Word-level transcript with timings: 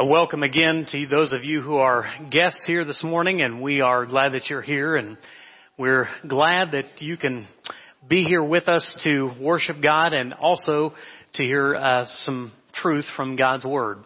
A 0.00 0.06
welcome 0.06 0.44
again 0.44 0.86
to 0.92 1.08
those 1.08 1.32
of 1.32 1.42
you 1.42 1.60
who 1.60 1.78
are 1.78 2.08
guests 2.30 2.62
here 2.64 2.84
this 2.84 3.02
morning, 3.02 3.42
and 3.42 3.60
we 3.60 3.80
are 3.80 4.06
glad 4.06 4.30
that 4.34 4.48
you're 4.48 4.62
here, 4.62 4.94
and 4.94 5.18
we're 5.76 6.08
glad 6.28 6.70
that 6.70 6.84
you 7.02 7.16
can 7.16 7.48
be 8.08 8.22
here 8.22 8.44
with 8.44 8.68
us 8.68 8.96
to 9.02 9.32
worship 9.40 9.82
God 9.82 10.12
and 10.12 10.34
also 10.34 10.92
to 11.34 11.42
hear 11.42 11.74
uh, 11.74 12.04
some 12.06 12.52
truth 12.74 13.06
from 13.16 13.34
God's 13.34 13.64
Word. 13.64 13.98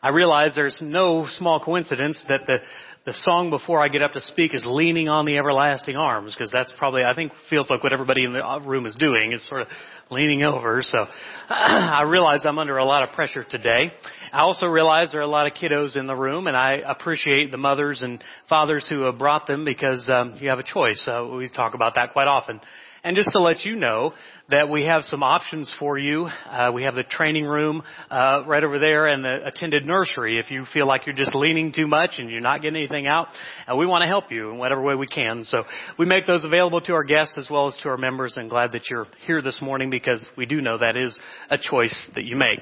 I 0.00 0.10
realize 0.10 0.52
there's 0.54 0.80
no 0.80 1.26
small 1.28 1.58
coincidence 1.58 2.24
that 2.28 2.46
the 2.46 2.58
the 3.04 3.12
song 3.14 3.50
before 3.50 3.82
I 3.82 3.88
get 3.88 4.02
up 4.02 4.12
to 4.12 4.20
speak 4.20 4.54
is 4.54 4.64
leaning 4.64 5.08
on 5.08 5.24
the 5.24 5.36
everlasting 5.36 5.96
arms 5.96 6.34
because 6.34 6.52
that's 6.52 6.72
probably 6.78 7.02
I 7.02 7.14
think 7.14 7.32
feels 7.50 7.68
like 7.68 7.82
what 7.82 7.92
everybody 7.92 8.24
in 8.24 8.32
the 8.32 8.60
room 8.64 8.86
is 8.86 8.94
doing 8.94 9.32
is 9.32 9.46
sort 9.48 9.62
of 9.62 9.68
leaning 10.08 10.44
over. 10.44 10.82
So 10.82 11.06
I 11.48 12.04
realize 12.06 12.42
I'm 12.44 12.60
under 12.60 12.78
a 12.78 12.84
lot 12.84 13.02
of 13.02 13.12
pressure 13.14 13.42
today. 13.42 13.92
I 14.32 14.42
also 14.42 14.66
realize 14.66 15.10
there 15.10 15.20
are 15.20 15.24
a 15.24 15.26
lot 15.26 15.48
of 15.48 15.54
kiddos 15.54 15.96
in 15.96 16.06
the 16.06 16.14
room, 16.14 16.46
and 16.46 16.56
I 16.56 16.74
appreciate 16.74 17.50
the 17.50 17.58
mothers 17.58 18.02
and 18.02 18.22
fathers 18.48 18.86
who 18.88 19.02
have 19.02 19.18
brought 19.18 19.48
them 19.48 19.64
because 19.64 20.08
um, 20.08 20.36
you 20.38 20.48
have 20.50 20.60
a 20.60 20.64
choice. 20.64 21.06
Uh, 21.06 21.28
we 21.36 21.48
talk 21.48 21.74
about 21.74 21.96
that 21.96 22.12
quite 22.12 22.28
often. 22.28 22.60
And 23.04 23.16
just 23.16 23.32
to 23.32 23.40
let 23.40 23.64
you 23.64 23.74
know 23.74 24.14
that 24.52 24.68
we 24.68 24.84
have 24.84 25.02
some 25.04 25.22
options 25.22 25.74
for 25.78 25.96
you. 25.96 26.26
Uh, 26.26 26.70
we 26.74 26.82
have 26.82 26.94
the 26.94 27.02
training 27.02 27.46
room 27.46 27.82
uh, 28.10 28.42
right 28.46 28.62
over 28.62 28.78
there 28.78 29.06
and 29.06 29.24
the 29.24 29.46
attended 29.46 29.86
nursery. 29.86 30.38
If 30.38 30.50
you 30.50 30.66
feel 30.74 30.86
like 30.86 31.06
you're 31.06 31.16
just 31.16 31.34
leaning 31.34 31.72
too 31.72 31.86
much 31.86 32.12
and 32.18 32.28
you're 32.30 32.42
not 32.42 32.60
getting 32.60 32.76
anything 32.76 33.06
out, 33.06 33.28
uh, 33.66 33.74
we 33.74 33.86
want 33.86 34.02
to 34.02 34.08
help 34.08 34.30
you 34.30 34.50
in 34.50 34.58
whatever 34.58 34.82
way 34.82 34.94
we 34.94 35.06
can. 35.06 35.42
So 35.44 35.64
we 35.98 36.04
make 36.04 36.26
those 36.26 36.44
available 36.44 36.82
to 36.82 36.92
our 36.92 37.02
guests 37.02 37.38
as 37.38 37.48
well 37.50 37.66
as 37.66 37.78
to 37.82 37.88
our 37.88 37.96
members. 37.96 38.36
And 38.36 38.50
glad 38.50 38.72
that 38.72 38.90
you're 38.90 39.06
here 39.26 39.40
this 39.40 39.62
morning 39.62 39.88
because 39.88 40.22
we 40.36 40.44
do 40.44 40.60
know 40.60 40.76
that 40.76 40.98
is 40.98 41.18
a 41.48 41.56
choice 41.56 42.10
that 42.14 42.24
you 42.24 42.36
make. 42.36 42.60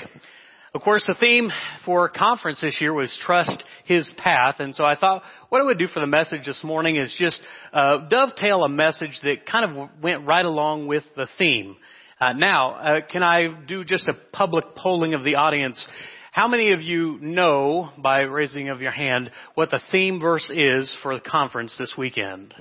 Of 0.72 0.82
course, 0.82 1.04
the 1.04 1.16
theme 1.18 1.50
for 1.84 2.08
conference 2.08 2.60
this 2.60 2.80
year 2.80 2.94
was 2.94 3.18
trust 3.26 3.64
his 3.86 4.10
path. 4.18 4.56
And 4.60 4.72
so 4.72 4.84
I 4.84 4.94
thought 4.94 5.22
what 5.48 5.60
I 5.60 5.64
would 5.64 5.78
do 5.78 5.88
for 5.88 5.98
the 5.98 6.06
message 6.06 6.46
this 6.46 6.62
morning 6.62 6.94
is 6.94 7.14
just 7.18 7.42
uh, 7.72 8.08
dovetail 8.08 8.62
a 8.62 8.68
message 8.68 9.18
that 9.24 9.46
kind 9.46 9.64
of 9.64 9.90
went 10.00 10.26
right 10.26 10.44
along 10.44 10.86
with 10.86 11.02
the 11.16 11.26
theme. 11.38 11.76
Uh, 12.20 12.34
now, 12.34 12.74
uh, 12.74 13.00
can 13.10 13.24
I 13.24 13.48
do 13.66 13.82
just 13.82 14.06
a 14.06 14.12
public 14.32 14.76
polling 14.76 15.14
of 15.14 15.24
the 15.24 15.34
audience? 15.36 15.84
How 16.30 16.46
many 16.46 16.70
of 16.70 16.80
you 16.80 17.18
know, 17.20 17.90
by 17.98 18.20
raising 18.20 18.68
of 18.68 18.80
your 18.80 18.92
hand, 18.92 19.32
what 19.56 19.70
the 19.70 19.80
theme 19.90 20.20
verse 20.20 20.48
is 20.54 20.96
for 21.02 21.16
the 21.16 21.20
conference 21.20 21.74
this 21.76 21.94
weekend? 21.98 22.54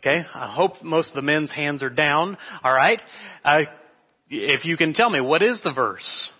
Okay, 0.00 0.26
I 0.34 0.52
hope 0.52 0.82
most 0.82 1.10
of 1.10 1.14
the 1.14 1.22
men's 1.22 1.52
hands 1.52 1.84
are 1.84 1.90
down. 1.90 2.36
All 2.64 2.72
right, 2.72 3.00
uh, 3.44 3.60
if 4.28 4.64
you 4.64 4.76
can 4.76 4.92
tell 4.92 5.10
me, 5.10 5.20
what 5.20 5.42
is 5.42 5.60
the 5.62 5.72
verse? 5.72 6.30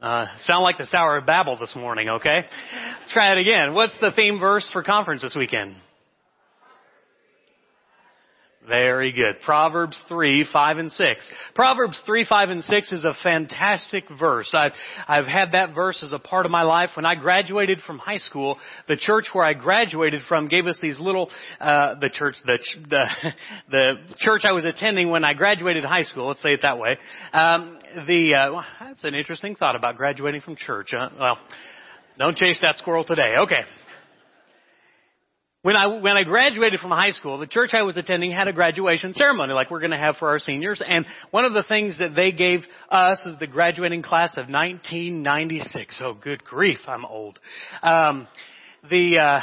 Uh, 0.00 0.26
sound 0.42 0.62
like 0.62 0.78
the 0.78 0.86
of 1.16 1.26
Babel 1.26 1.58
this 1.58 1.74
morning, 1.74 2.08
okay? 2.08 2.44
Try 3.12 3.32
it 3.32 3.38
again. 3.38 3.74
What's 3.74 3.98
the 4.00 4.12
theme 4.14 4.38
verse 4.38 4.68
for 4.72 4.84
conference 4.84 5.22
this 5.22 5.34
weekend? 5.36 5.74
Very 8.68 9.12
good. 9.12 9.36
Proverbs 9.44 10.02
3, 10.08 10.46
5, 10.52 10.78
and 10.78 10.92
6. 10.92 11.32
Proverbs 11.54 12.02
3, 12.04 12.26
5, 12.28 12.50
and 12.50 12.62
6 12.62 12.92
is 12.92 13.02
a 13.02 13.14
fantastic 13.22 14.04
verse. 14.20 14.52
I've, 14.52 14.72
I've 15.06 15.24
had 15.24 15.52
that 15.52 15.74
verse 15.74 16.02
as 16.02 16.12
a 16.12 16.18
part 16.18 16.44
of 16.44 16.52
my 16.52 16.62
life. 16.62 16.90
When 16.94 17.06
I 17.06 17.14
graduated 17.14 17.80
from 17.80 17.98
high 17.98 18.18
school, 18.18 18.58
the 18.86 18.96
church 18.96 19.26
where 19.32 19.44
I 19.44 19.54
graduated 19.54 20.22
from 20.28 20.48
gave 20.48 20.66
us 20.66 20.78
these 20.82 21.00
little, 21.00 21.30
uh, 21.60 21.94
the 21.98 22.10
church, 22.10 22.36
the, 22.44 22.58
the, 22.90 23.06
the 23.70 23.94
church 24.18 24.42
I 24.44 24.52
was 24.52 24.66
attending 24.66 25.08
when 25.08 25.24
I 25.24 25.32
graduated 25.32 25.84
high 25.84 26.02
school, 26.02 26.28
let's 26.28 26.42
say 26.42 26.50
it 26.50 26.60
that 26.62 26.78
way. 26.78 26.98
Um, 27.32 27.78
the, 28.06 28.34
uh, 28.34 28.52
well, 28.52 28.66
that's 28.80 29.04
an 29.04 29.14
interesting 29.14 29.56
thought 29.56 29.76
about 29.76 29.96
graduating 29.96 30.42
from 30.42 30.56
church. 30.56 30.88
Huh? 30.90 31.08
Well, 31.18 31.38
don't 32.18 32.36
chase 32.36 32.58
that 32.60 32.76
squirrel 32.76 33.04
today. 33.04 33.32
Okay. 33.44 33.62
When 35.68 35.76
I, 35.76 35.86
when 35.86 36.16
I 36.16 36.24
graduated 36.24 36.80
from 36.80 36.92
high 36.92 37.10
school, 37.10 37.36
the 37.36 37.46
church 37.46 37.72
I 37.74 37.82
was 37.82 37.98
attending 37.98 38.32
had 38.32 38.48
a 38.48 38.54
graduation 38.54 39.12
ceremony 39.12 39.52
like 39.52 39.70
we're 39.70 39.80
going 39.80 39.90
to 39.90 39.98
have 39.98 40.16
for 40.16 40.30
our 40.30 40.38
seniors. 40.38 40.80
And 40.80 41.04
one 41.30 41.44
of 41.44 41.52
the 41.52 41.62
things 41.62 41.98
that 41.98 42.14
they 42.16 42.32
gave 42.32 42.60
us 42.88 43.20
is 43.26 43.38
the 43.38 43.46
graduating 43.46 44.02
class 44.02 44.30
of 44.38 44.48
1996. 44.48 46.00
Oh, 46.02 46.14
good 46.14 46.42
grief, 46.42 46.78
I'm 46.86 47.04
old. 47.04 47.38
Um, 47.82 48.28
the, 48.88 49.18
uh, 49.18 49.40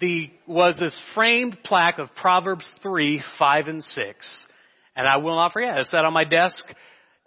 the, 0.00 0.32
was 0.44 0.80
this 0.80 1.00
framed 1.14 1.58
plaque 1.62 2.00
of 2.00 2.08
Proverbs 2.20 2.68
3, 2.82 3.22
5, 3.38 3.68
and 3.68 3.84
6. 3.84 4.46
And 4.96 5.06
I 5.06 5.18
will 5.18 5.36
not 5.36 5.52
forget, 5.52 5.78
it 5.78 5.86
sat 5.86 6.04
on 6.04 6.12
my 6.12 6.24
desk, 6.24 6.64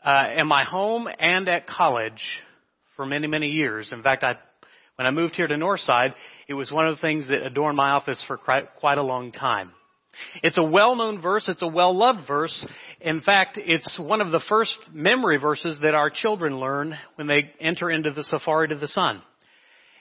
uh, 0.04 0.32
in 0.36 0.48
my 0.48 0.66
home 0.66 1.08
and 1.18 1.48
at 1.48 1.66
college 1.66 2.22
for 2.98 3.06
many, 3.06 3.28
many 3.28 3.52
years. 3.52 3.94
In 3.94 4.04
fact, 4.04 4.22
I 4.26 4.36
when 4.96 5.08
I 5.08 5.12
moved 5.12 5.36
here 5.36 5.48
to 5.48 5.56
Northside, 5.56 6.14
it 6.48 6.54
was 6.54 6.72
one 6.72 6.88
of 6.88 6.96
the 6.96 7.02
things 7.02 7.28
that 7.28 7.46
adorned 7.46 7.78
my 7.78 7.92
office 7.92 8.24
for 8.28 8.38
quite 8.38 8.98
a 8.98 9.04
long 9.04 9.32
time. 9.32 9.72
It's 10.44 10.58
a 10.58 10.64
well-known 10.64 11.22
verse. 11.22 11.48
It's 11.48 11.64
a 11.64 11.68
well-loved 11.68 12.28
verse. 12.28 12.66
In 13.02 13.22
fact, 13.22 13.58
it's 13.58 14.00
one 14.00 14.22
of 14.22 14.32
the 14.32 14.44
first 14.48 14.78
memory 14.92 15.38
verses 15.38 15.80
that 15.82 15.96
our 15.96 16.12
children 16.12 16.60
learn 16.60 16.96
when 17.16 17.28
they 17.28 17.52
enter 17.60 17.90
into 17.90 18.12
the 18.12 18.24
safari 18.24 18.68
to 18.70 18.76
the 18.76 18.88
sun. 18.88 19.22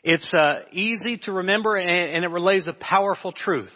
It's 0.02 0.32
uh, 0.34 0.62
easy 0.72 1.18
to 1.24 1.32
remember 1.32 1.76
and, 1.76 2.24
it 2.24 2.28
relays 2.28 2.66
a 2.66 2.72
powerful 2.72 3.32
truth. 3.32 3.72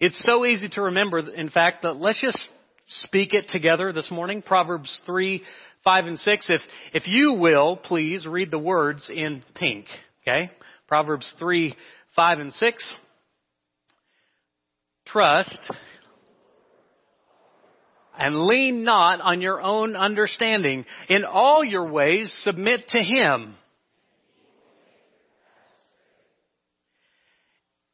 It's 0.00 0.22
so 0.24 0.44
easy 0.44 0.68
to 0.70 0.82
remember, 0.82 1.18
in 1.18 1.48
fact, 1.48 1.82
that 1.82 1.94
let's 1.94 2.20
just 2.20 2.50
speak 2.86 3.34
it 3.34 3.48
together 3.48 3.92
this 3.92 4.10
morning. 4.10 4.42
Proverbs 4.42 5.02
3, 5.06 5.42
5, 5.84 6.06
and 6.06 6.18
6. 6.18 6.50
If, 6.50 6.60
if 6.92 7.08
you 7.08 7.32
will, 7.32 7.76
please 7.76 8.26
read 8.26 8.50
the 8.50 8.58
words 8.58 9.10
in 9.12 9.42
pink. 9.54 9.86
Okay? 10.22 10.50
Proverbs 10.88 11.32
3, 11.38 11.74
5, 12.14 12.38
and 12.38 12.52
6. 12.52 12.94
Trust 15.06 15.58
and 18.18 18.44
lean 18.46 18.84
not 18.84 19.20
on 19.20 19.40
your 19.40 19.60
own 19.60 19.96
understanding. 19.96 20.84
In 21.08 21.24
all 21.24 21.64
your 21.64 21.90
ways 21.90 22.32
submit 22.44 22.88
to 22.88 22.98
Him. 22.98 23.56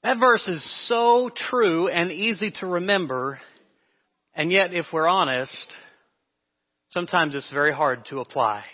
That 0.03 0.19
verse 0.19 0.47
is 0.49 0.89
so 0.89 1.31
true 1.35 1.89
and 1.89 2.11
easy 2.11 2.53
to 2.61 2.67
remember, 2.67 3.41
and 4.35 4.51
yet 4.51 4.73
if 4.73 4.87
we're 4.93 5.09
honest, 5.09 5.73
sometimes 6.91 7.35
it's 7.35 7.51
very 7.51 7.73
hard 7.73 8.05
to 8.07 8.21
apply 8.21 8.65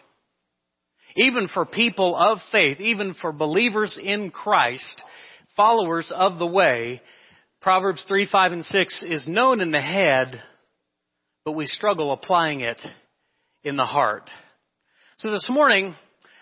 even 1.17 1.49
for 1.49 1.65
people 1.65 2.17
of 2.17 2.39
faith, 2.51 2.81
even 2.81 3.15
for 3.15 3.33
believers 3.33 3.99
in 4.03 4.31
Christ, 4.31 5.01
followers 5.57 6.13
of 6.15 6.39
the 6.39 6.47
way, 6.47 7.01
Proverbs 7.63 8.05
3, 8.07 8.29
5, 8.31 8.53
and 8.53 8.65
6 8.65 9.05
is 9.09 9.29
known 9.29 9.61
in 9.61 9.71
the 9.71 9.81
head, 9.81 10.43
but 11.45 11.53
we 11.53 11.67
struggle 11.67 12.13
applying 12.13 12.61
it 12.61 12.81
in 13.63 13.77
the 13.77 13.87
heart. 13.87 14.29
So 15.19 15.31
this 15.31 15.49
morning, 15.49 15.95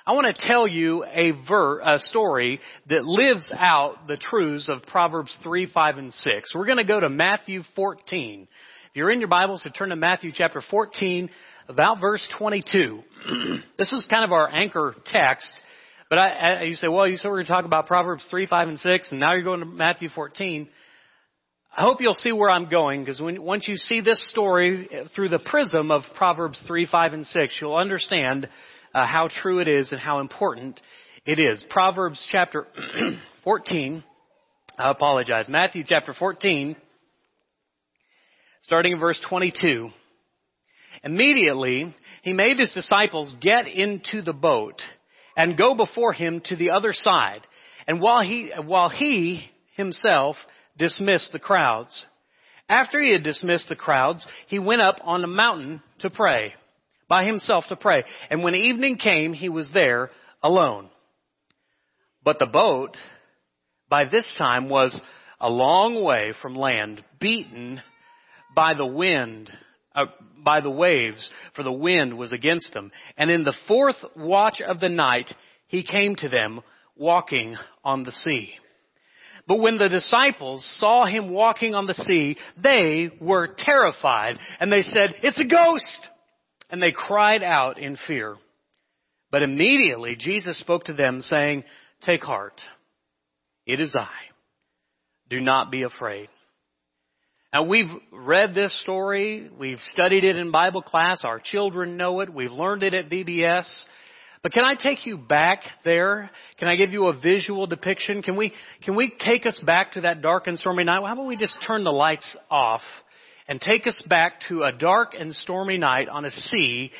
I 0.04 0.12
want 0.14 0.34
to 0.34 0.46
tell 0.48 0.66
you 0.66 1.04
a, 1.04 1.32
ver- 1.46 1.80
a 1.80 1.98
story 2.00 2.58
that 2.88 3.04
lives 3.04 3.52
out 3.56 4.08
the 4.08 4.16
truths 4.16 4.68
of 4.68 4.82
Proverbs 4.82 5.36
3, 5.44 5.70
5, 5.72 5.98
and 5.98 6.12
6. 6.12 6.54
We're 6.54 6.66
going 6.66 6.78
to 6.78 6.84
go 6.84 6.98
to 6.98 7.08
Matthew 7.08 7.62
14. 7.76 8.48
If 8.90 8.96
you're 8.96 9.12
in 9.12 9.20
your 9.20 9.28
Bibles, 9.28 9.62
to 9.62 9.70
turn 9.70 9.90
to 9.90 9.96
Matthew 9.96 10.32
chapter 10.34 10.62
14, 10.70 11.30
about 11.68 12.00
verse 12.00 12.26
22. 12.38 13.02
this 13.78 13.92
is 13.92 14.06
kind 14.08 14.24
of 14.24 14.32
our 14.32 14.48
anchor 14.48 14.94
text. 15.06 15.54
But 16.08 16.18
I, 16.18 16.28
I, 16.28 16.62
you 16.64 16.74
say, 16.74 16.88
well, 16.88 17.08
you 17.08 17.16
said 17.16 17.28
we're 17.28 17.36
going 17.36 17.46
to 17.46 17.52
talk 17.52 17.64
about 17.64 17.86
Proverbs 17.86 18.26
3, 18.30 18.46
5, 18.46 18.68
and 18.68 18.78
6, 18.78 19.10
and 19.10 19.20
now 19.20 19.32
you're 19.32 19.44
going 19.44 19.60
to 19.60 19.66
Matthew 19.66 20.08
14. 20.08 20.68
I 21.74 21.80
hope 21.80 22.02
you'll 22.02 22.12
see 22.12 22.32
where 22.32 22.50
I'm 22.50 22.68
going, 22.68 23.00
because 23.00 23.18
when, 23.18 23.42
once 23.42 23.66
you 23.66 23.76
see 23.76 24.02
this 24.02 24.30
story 24.30 24.90
through 25.14 25.30
the 25.30 25.38
prism 25.38 25.90
of 25.90 26.02
Proverbs 26.14 26.62
3, 26.66 26.86
5, 26.86 27.12
and 27.14 27.26
6, 27.26 27.58
you'll 27.60 27.76
understand 27.76 28.48
uh, 28.94 29.06
how 29.06 29.28
true 29.40 29.60
it 29.60 29.68
is 29.68 29.90
and 29.90 30.00
how 30.00 30.20
important 30.20 30.78
it 31.24 31.38
is. 31.38 31.64
Proverbs 31.70 32.26
chapter 32.30 32.66
14, 33.44 34.04
I 34.78 34.90
apologize, 34.90 35.46
Matthew 35.48 35.82
chapter 35.86 36.12
14, 36.12 36.76
starting 38.62 38.92
in 38.92 38.98
verse 38.98 39.20
22. 39.28 39.88
Immediately, 41.04 41.94
he 42.22 42.32
made 42.32 42.58
his 42.58 42.72
disciples 42.72 43.34
get 43.40 43.66
into 43.66 44.22
the 44.22 44.32
boat 44.32 44.80
and 45.36 45.58
go 45.58 45.74
before 45.74 46.12
him 46.12 46.40
to 46.46 46.56
the 46.56 46.70
other 46.70 46.92
side. 46.92 47.46
And 47.86 48.00
while 48.00 48.22
he, 48.22 48.50
while 48.64 48.88
he 48.88 49.50
himself 49.76 50.36
dismissed 50.78 51.32
the 51.32 51.40
crowds, 51.40 52.06
after 52.68 53.02
he 53.02 53.12
had 53.12 53.24
dismissed 53.24 53.68
the 53.68 53.76
crowds, 53.76 54.26
he 54.46 54.58
went 54.58 54.80
up 54.80 54.96
on 55.02 55.24
a 55.24 55.28
mountain 55.28 55.82
to 55.98 56.10
pray, 56.10 56.54
by 57.08 57.24
himself 57.24 57.64
to 57.68 57.76
pray. 57.76 58.04
And 58.30 58.42
when 58.42 58.54
evening 58.54 58.96
came, 58.96 59.32
he 59.32 59.48
was 59.48 59.70
there 59.74 60.10
alone. 60.42 60.88
But 62.24 62.38
the 62.38 62.46
boat, 62.46 62.96
by 63.88 64.04
this 64.04 64.32
time, 64.38 64.68
was 64.68 64.98
a 65.40 65.50
long 65.50 66.04
way 66.04 66.32
from 66.40 66.54
land, 66.54 67.04
beaten 67.20 67.82
by 68.54 68.74
the 68.74 68.86
wind 68.86 69.50
uh, 69.94 70.06
by 70.44 70.60
the 70.60 70.70
waves, 70.70 71.30
for 71.54 71.62
the 71.62 71.72
wind 71.72 72.16
was 72.16 72.32
against 72.32 72.72
them. 72.74 72.90
And 73.16 73.30
in 73.30 73.42
the 73.44 73.56
fourth 73.68 73.96
watch 74.16 74.60
of 74.60 74.80
the 74.80 74.88
night, 74.88 75.32
he 75.66 75.82
came 75.82 76.16
to 76.16 76.28
them 76.28 76.60
walking 76.96 77.56
on 77.84 78.04
the 78.04 78.12
sea. 78.12 78.54
But 79.46 79.56
when 79.56 79.78
the 79.78 79.88
disciples 79.88 80.64
saw 80.78 81.04
him 81.04 81.30
walking 81.30 81.74
on 81.74 81.86
the 81.86 81.94
sea, 81.94 82.36
they 82.62 83.10
were 83.20 83.54
terrified 83.56 84.38
and 84.60 84.70
they 84.70 84.82
said, 84.82 85.16
it's 85.22 85.40
a 85.40 85.44
ghost! 85.44 86.08
And 86.70 86.80
they 86.80 86.92
cried 86.92 87.42
out 87.42 87.78
in 87.78 87.98
fear. 88.06 88.36
But 89.30 89.42
immediately 89.42 90.16
Jesus 90.16 90.58
spoke 90.58 90.84
to 90.84 90.94
them 90.94 91.20
saying, 91.20 91.64
take 92.02 92.22
heart. 92.22 92.60
It 93.66 93.80
is 93.80 93.94
I. 93.98 94.08
Do 95.28 95.40
not 95.40 95.70
be 95.70 95.82
afraid. 95.82 96.28
Now 97.52 97.64
we've 97.64 97.90
read 98.10 98.54
this 98.54 98.80
story, 98.80 99.50
we've 99.58 99.80
studied 99.92 100.24
it 100.24 100.38
in 100.38 100.50
Bible 100.50 100.80
class, 100.80 101.20
our 101.22 101.38
children 101.38 101.98
know 101.98 102.20
it, 102.20 102.32
we've 102.32 102.50
learned 102.50 102.82
it 102.82 102.94
at 102.94 103.10
VBS. 103.10 103.84
But 104.42 104.52
can 104.52 104.64
I 104.64 104.74
take 104.74 105.04
you 105.04 105.18
back 105.18 105.60
there? 105.84 106.30
Can 106.58 106.68
I 106.68 106.76
give 106.76 106.92
you 106.92 107.08
a 107.08 107.20
visual 107.20 107.66
depiction? 107.66 108.22
Can 108.22 108.36
we, 108.36 108.54
can 108.82 108.96
we 108.96 109.12
take 109.18 109.44
us 109.44 109.62
back 109.66 109.92
to 109.92 110.00
that 110.00 110.22
dark 110.22 110.46
and 110.46 110.58
stormy 110.58 110.84
night? 110.84 111.02
How 111.06 111.12
about 111.12 111.26
we 111.26 111.36
just 111.36 111.58
turn 111.66 111.84
the 111.84 111.92
lights 111.92 112.38
off 112.50 112.80
and 113.46 113.60
take 113.60 113.86
us 113.86 114.02
back 114.08 114.40
to 114.48 114.62
a 114.62 114.72
dark 114.72 115.12
and 115.12 115.34
stormy 115.34 115.76
night 115.76 116.08
on 116.08 116.24
a 116.24 116.30
sea 116.30 116.90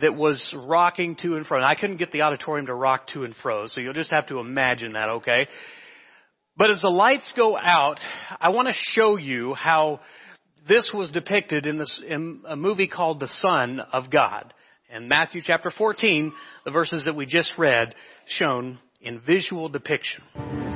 that 0.00 0.14
was 0.14 0.56
rocking 0.56 1.16
to 1.16 1.36
and 1.36 1.46
fro. 1.46 1.58
And 1.58 1.66
I 1.66 1.74
couldn't 1.74 1.98
get 1.98 2.12
the 2.12 2.22
auditorium 2.22 2.66
to 2.66 2.74
rock 2.74 3.08
to 3.08 3.24
and 3.24 3.34
fro, 3.42 3.66
so 3.66 3.80
you'll 3.80 3.92
just 3.92 4.10
have 4.10 4.28
to 4.28 4.38
imagine 4.38 4.92
that, 4.92 5.08
okay? 5.10 5.48
But 6.58 6.70
as 6.70 6.80
the 6.80 6.88
lights 6.88 7.32
go 7.36 7.56
out, 7.56 8.00
I 8.40 8.48
want 8.48 8.66
to 8.66 8.74
show 8.74 9.16
you 9.16 9.54
how 9.54 10.00
this 10.68 10.90
was 10.92 11.08
depicted 11.12 11.66
in, 11.66 11.78
this, 11.78 12.02
in 12.06 12.40
a 12.48 12.56
movie 12.56 12.88
called 12.88 13.20
The 13.20 13.28
Son 13.28 13.78
of 13.78 14.10
God. 14.10 14.52
And 14.90 15.08
Matthew 15.08 15.40
chapter 15.44 15.70
14, 15.70 16.32
the 16.64 16.72
verses 16.72 17.04
that 17.04 17.14
we 17.14 17.26
just 17.26 17.52
read, 17.58 17.94
shown 18.26 18.80
in 19.00 19.20
visual 19.20 19.68
depiction. 19.68 20.67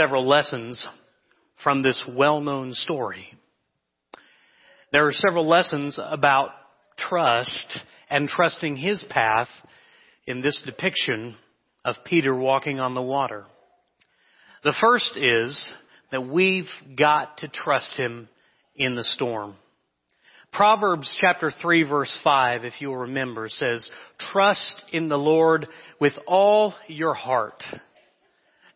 Several 0.00 0.26
lessons 0.26 0.86
from 1.62 1.82
this 1.82 2.02
well-known 2.16 2.72
story. 2.72 3.26
There 4.92 5.06
are 5.06 5.12
several 5.12 5.46
lessons 5.46 6.00
about 6.02 6.52
trust 6.96 7.78
and 8.08 8.26
trusting 8.26 8.76
his 8.76 9.04
path 9.10 9.48
in 10.26 10.40
this 10.40 10.62
depiction 10.64 11.36
of 11.84 11.96
Peter 12.06 12.34
walking 12.34 12.80
on 12.80 12.94
the 12.94 13.02
water. 13.02 13.44
The 14.64 14.74
first 14.80 15.18
is 15.18 15.72
that 16.12 16.26
we've 16.26 16.70
got 16.96 17.38
to 17.38 17.48
trust 17.48 17.92
him 17.94 18.28
in 18.76 18.94
the 18.94 19.04
storm. 19.04 19.54
Proverbs 20.50 21.14
chapter 21.20 21.52
3 21.60 21.86
verse 21.86 22.18
5, 22.24 22.64
if 22.64 22.72
you'll 22.80 22.96
remember, 22.96 23.50
says, 23.50 23.90
trust 24.32 24.82
in 24.92 25.08
the 25.08 25.18
Lord 25.18 25.68
with 26.00 26.14
all 26.26 26.72
your 26.88 27.12
heart 27.12 27.62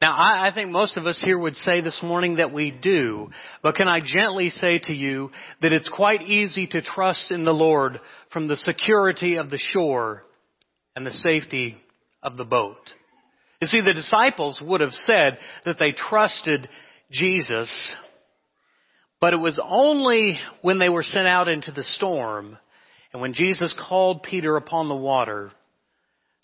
now, 0.00 0.14
I, 0.16 0.48
I, 0.48 0.54
think 0.54 0.70
most 0.70 0.96
of 0.96 1.06
us 1.06 1.20
here 1.24 1.38
would 1.38 1.56
say 1.56 1.80
this 1.80 2.00
morning 2.02 2.36
that 2.36 2.52
we 2.52 2.70
do, 2.70 3.30
but 3.62 3.76
can 3.76 3.88
I 3.88 4.00
gently 4.04 4.48
say 4.48 4.80
to 4.84 4.92
you 4.92 5.30
that 5.62 5.72
it's 5.72 5.88
quite 5.88 6.22
easy 6.22 6.66
to 6.68 6.82
trust 6.82 7.30
in 7.30 7.44
the 7.44 7.52
Lord 7.52 8.00
from 8.32 8.48
the 8.48 8.56
security 8.56 9.36
of 9.36 9.50
the 9.50 9.58
shore 9.58 10.24
and 10.96 11.06
the 11.06 11.12
safety 11.12 11.76
of 12.22 12.36
the 12.36 12.44
boat. 12.44 12.78
You 13.60 13.66
see, 13.66 13.80
the 13.80 13.94
disciples 13.94 14.60
would 14.62 14.80
have 14.80 14.92
said 14.92 15.38
that 15.64 15.76
they 15.78 15.92
trusted 15.92 16.68
Jesus, 17.10 17.88
but 19.20 19.32
it 19.32 19.38
was 19.38 19.60
only 19.62 20.38
when 20.62 20.78
they 20.78 20.88
were 20.88 21.02
sent 21.02 21.28
out 21.28 21.48
into 21.48 21.72
the 21.72 21.84
storm 21.84 22.58
and 23.12 23.22
when 23.22 23.32
Jesus 23.32 23.74
called 23.88 24.24
Peter 24.24 24.56
upon 24.56 24.88
the 24.88 24.94
water 24.94 25.52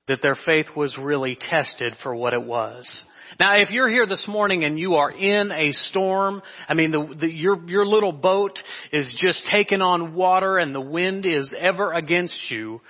that 0.07 0.23
their 0.23 0.37
faith 0.47 0.66
was 0.76 0.97
really 1.00 1.37
tested 1.38 1.95
for 2.02 2.14
what 2.14 2.33
it 2.33 2.42
was. 2.42 3.04
Now, 3.38 3.60
if 3.60 3.70
you're 3.70 3.88
here 3.88 4.06
this 4.06 4.26
morning 4.26 4.64
and 4.64 4.78
you 4.78 4.94
are 4.94 5.10
in 5.10 5.52
a 5.52 5.72
storm, 5.72 6.42
I 6.68 6.75
mean, 6.75 6.90
the, 6.90 7.14
the, 7.20 7.32
your, 7.32 7.62
your 7.68 7.87
little 7.87 8.12
boat 8.12 8.58
is 8.92 9.16
just 9.20 9.46
taking 9.50 9.80
on 9.82 10.14
water 10.14 10.58
and 10.58 10.75
the 10.75 10.80
wind 10.80 11.25
is 11.26 11.54
ever 11.58 11.92
against 11.92 12.50
you, 12.50 12.80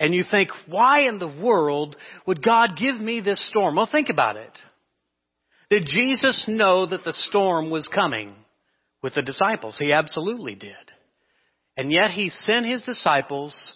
and 0.00 0.14
you 0.14 0.24
think, 0.28 0.50
why 0.66 1.08
in 1.08 1.18
the 1.18 1.26
world 1.42 1.96
would 2.26 2.42
God 2.42 2.76
give 2.76 3.00
me 3.00 3.20
this 3.20 3.46
storm? 3.48 3.76
Well, 3.76 3.88
think 3.90 4.08
about 4.10 4.36
it. 4.36 4.52
Did 5.70 5.86
Jesus 5.86 6.44
know 6.48 6.86
that 6.86 7.04
the 7.04 7.12
storm 7.12 7.70
was 7.70 7.88
coming 7.88 8.34
with 9.02 9.14
the 9.14 9.22
disciples? 9.22 9.76
He 9.78 9.92
absolutely 9.92 10.54
did. 10.54 10.72
And 11.76 11.92
yet 11.92 12.10
he 12.10 12.30
sent 12.30 12.66
his 12.66 12.82
disciples 12.82 13.74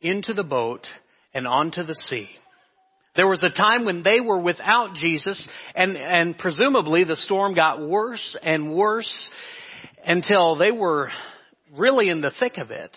into 0.00 0.34
the 0.34 0.44
boat 0.44 0.86
and 1.32 1.46
onto 1.46 1.82
the 1.82 1.94
sea. 1.94 2.28
There 3.18 3.26
was 3.26 3.42
a 3.42 3.50
time 3.50 3.84
when 3.84 4.02
they 4.02 4.20
were 4.20 4.38
without 4.38 4.94
Jesus 4.94 5.46
and, 5.74 5.96
and 5.96 6.38
presumably 6.38 7.02
the 7.02 7.16
storm 7.16 7.52
got 7.54 7.86
worse 7.86 8.36
and 8.42 8.72
worse. 8.72 9.30
until 10.04 10.56
they 10.56 10.72
were 10.72 11.10
really 11.76 12.08
in 12.08 12.20
the 12.20 12.32
thick 12.40 12.58
of 12.58 12.70
it. 12.70 12.96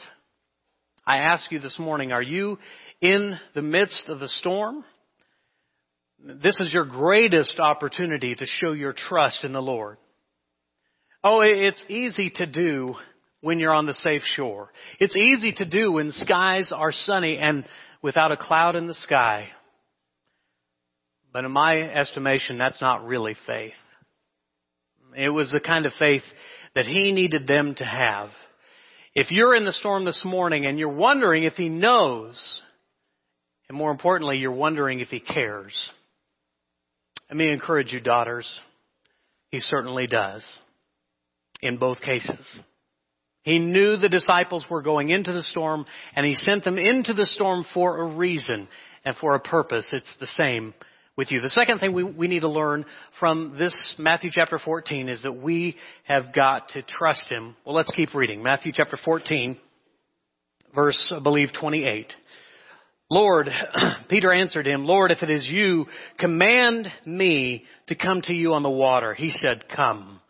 I 1.06 1.18
ask 1.18 1.52
you 1.52 1.60
this 1.60 1.80
morning, 1.80 2.12
are 2.12 2.22
you 2.22 2.58
in 3.02 3.38
the 3.54 3.62
midst 3.62 4.08
of 4.08 4.20
the 4.20 4.28
storm? 4.28 4.84
This 6.24 6.60
is 6.60 6.72
your 6.74 6.86
greatest 6.86 7.60
opportunity 7.60 8.36
to 8.36 8.46
show 8.46 8.74
your 8.74 8.94
trust 8.94 9.44
in 9.44 9.54
the 9.54 9.62
Lord. 9.62 9.98
Oh, 11.24 11.42
it's 11.42 11.84
easy 11.90 12.32
to 12.36 12.46
do 12.46 12.96
when 13.42 13.60
you're 13.60 13.74
on 13.74 13.88
the 13.88 13.94
safe 13.94 14.22
shore. 14.36 14.70
It's 15.00 15.18
easy 15.18 15.54
to 15.54 15.66
do 15.66 15.94
when 15.94 16.12
skies 16.12 16.72
are 16.76 16.92
sunny 16.92 17.38
and 17.38 17.66
without 18.04 18.32
a 18.32 18.38
cloud 18.38 18.76
in 18.76 18.88
the 18.88 18.94
sky. 18.94 19.50
But 21.34 21.46
in 21.46 21.52
my 21.52 21.78
estimation, 21.78 22.58
that's 22.58 22.82
not 22.82 23.06
really 23.06 23.36
faith. 23.48 23.74
It 25.16 25.30
was 25.30 25.52
the 25.52 25.60
kind 25.60 25.86
of 25.86 25.94
faith 25.98 26.24
that 26.76 26.86
he 26.86 27.12
needed 27.12 27.48
them 27.48 27.76
to 27.76 27.86
have. 27.86 28.30
If 29.14 29.32
you're 29.32 29.56
in 29.56 29.66
the 29.66 29.74
storm 29.74 30.06
this 30.06 30.22
morning 30.24 30.66
and 30.66 30.80
you're 30.80 30.90
wondering 30.90 31.44
if 31.44 31.54
he 31.54 31.70
knows, 31.70 32.62
and 33.68 33.78
more 33.78 33.92
importantly, 33.92 34.38
you're 34.38 34.52
wondering 34.52 35.00
if 35.00 35.10
he 35.10 35.20
cares, 35.20 35.92
let 37.30 37.38
me 37.38 37.50
encourage 37.50 37.94
you, 37.94 38.00
daughters. 38.00 38.60
He 39.50 39.60
certainly 39.60 40.08
does. 40.08 40.44
In 41.62 41.78
both 41.78 42.02
cases. 42.02 42.62
He 43.44 43.60
knew 43.60 43.96
the 43.96 44.10
disciples 44.10 44.66
were 44.70 44.82
going 44.82 45.10
into 45.10 45.32
the 45.32 45.44
storm 45.44 45.86
and 46.16 46.26
he 46.26 46.36
sent 46.36 46.64
them 46.64 46.78
into 46.78 47.14
the 47.14 47.26
storm 47.26 47.66
for 47.74 48.02
a 48.02 48.16
reason 48.16 48.68
and 49.06 49.16
for 49.18 49.36
a 49.36 49.40
purpose. 49.40 49.88
It's 49.92 50.16
the 50.20 50.28
same 50.28 50.74
with 51.18 51.32
you. 51.32 51.42
The 51.42 51.50
second 51.50 51.80
thing 51.80 51.94
we, 51.94 52.04
we 52.04 52.28
need 52.28 52.42
to 52.42 52.50
learn 52.50 52.86
from 53.20 53.56
this 53.58 53.96
Matthew 53.98 54.30
chapter 54.34 54.60
14 54.60 55.10
is 55.10 55.24
that 55.24 55.34
we 55.34 55.76
have 56.06 56.34
got 56.34 56.70
to 56.70 56.82
trust 56.82 57.30
him. 57.30 57.56
Well, 57.66 57.76
let's 57.76 57.92
keep 57.92 58.14
reading. 58.14 58.42
Matthew 58.42 58.72
chapter 58.74 58.98
14, 59.04 59.58
verse, 60.74 61.14
I 61.16 61.20
believe, 61.20 61.50
28. 61.60 62.14
Lord, 63.10 63.50
Peter 64.10 64.32
answered 64.32 64.66
him, 64.66 64.86
Lord, 64.86 65.12
if 65.12 65.22
it 65.22 65.30
is 65.30 65.48
you, 65.52 65.86
command 66.18 66.88
me 67.06 67.66
to 67.88 67.96
come 67.96 68.22
to 68.24 68.34
you 68.34 68.54
on 68.54 68.64
the 68.64 68.70
water. 68.70 69.14
He 69.14 69.32
said, 69.32 69.66
come. 69.68 70.22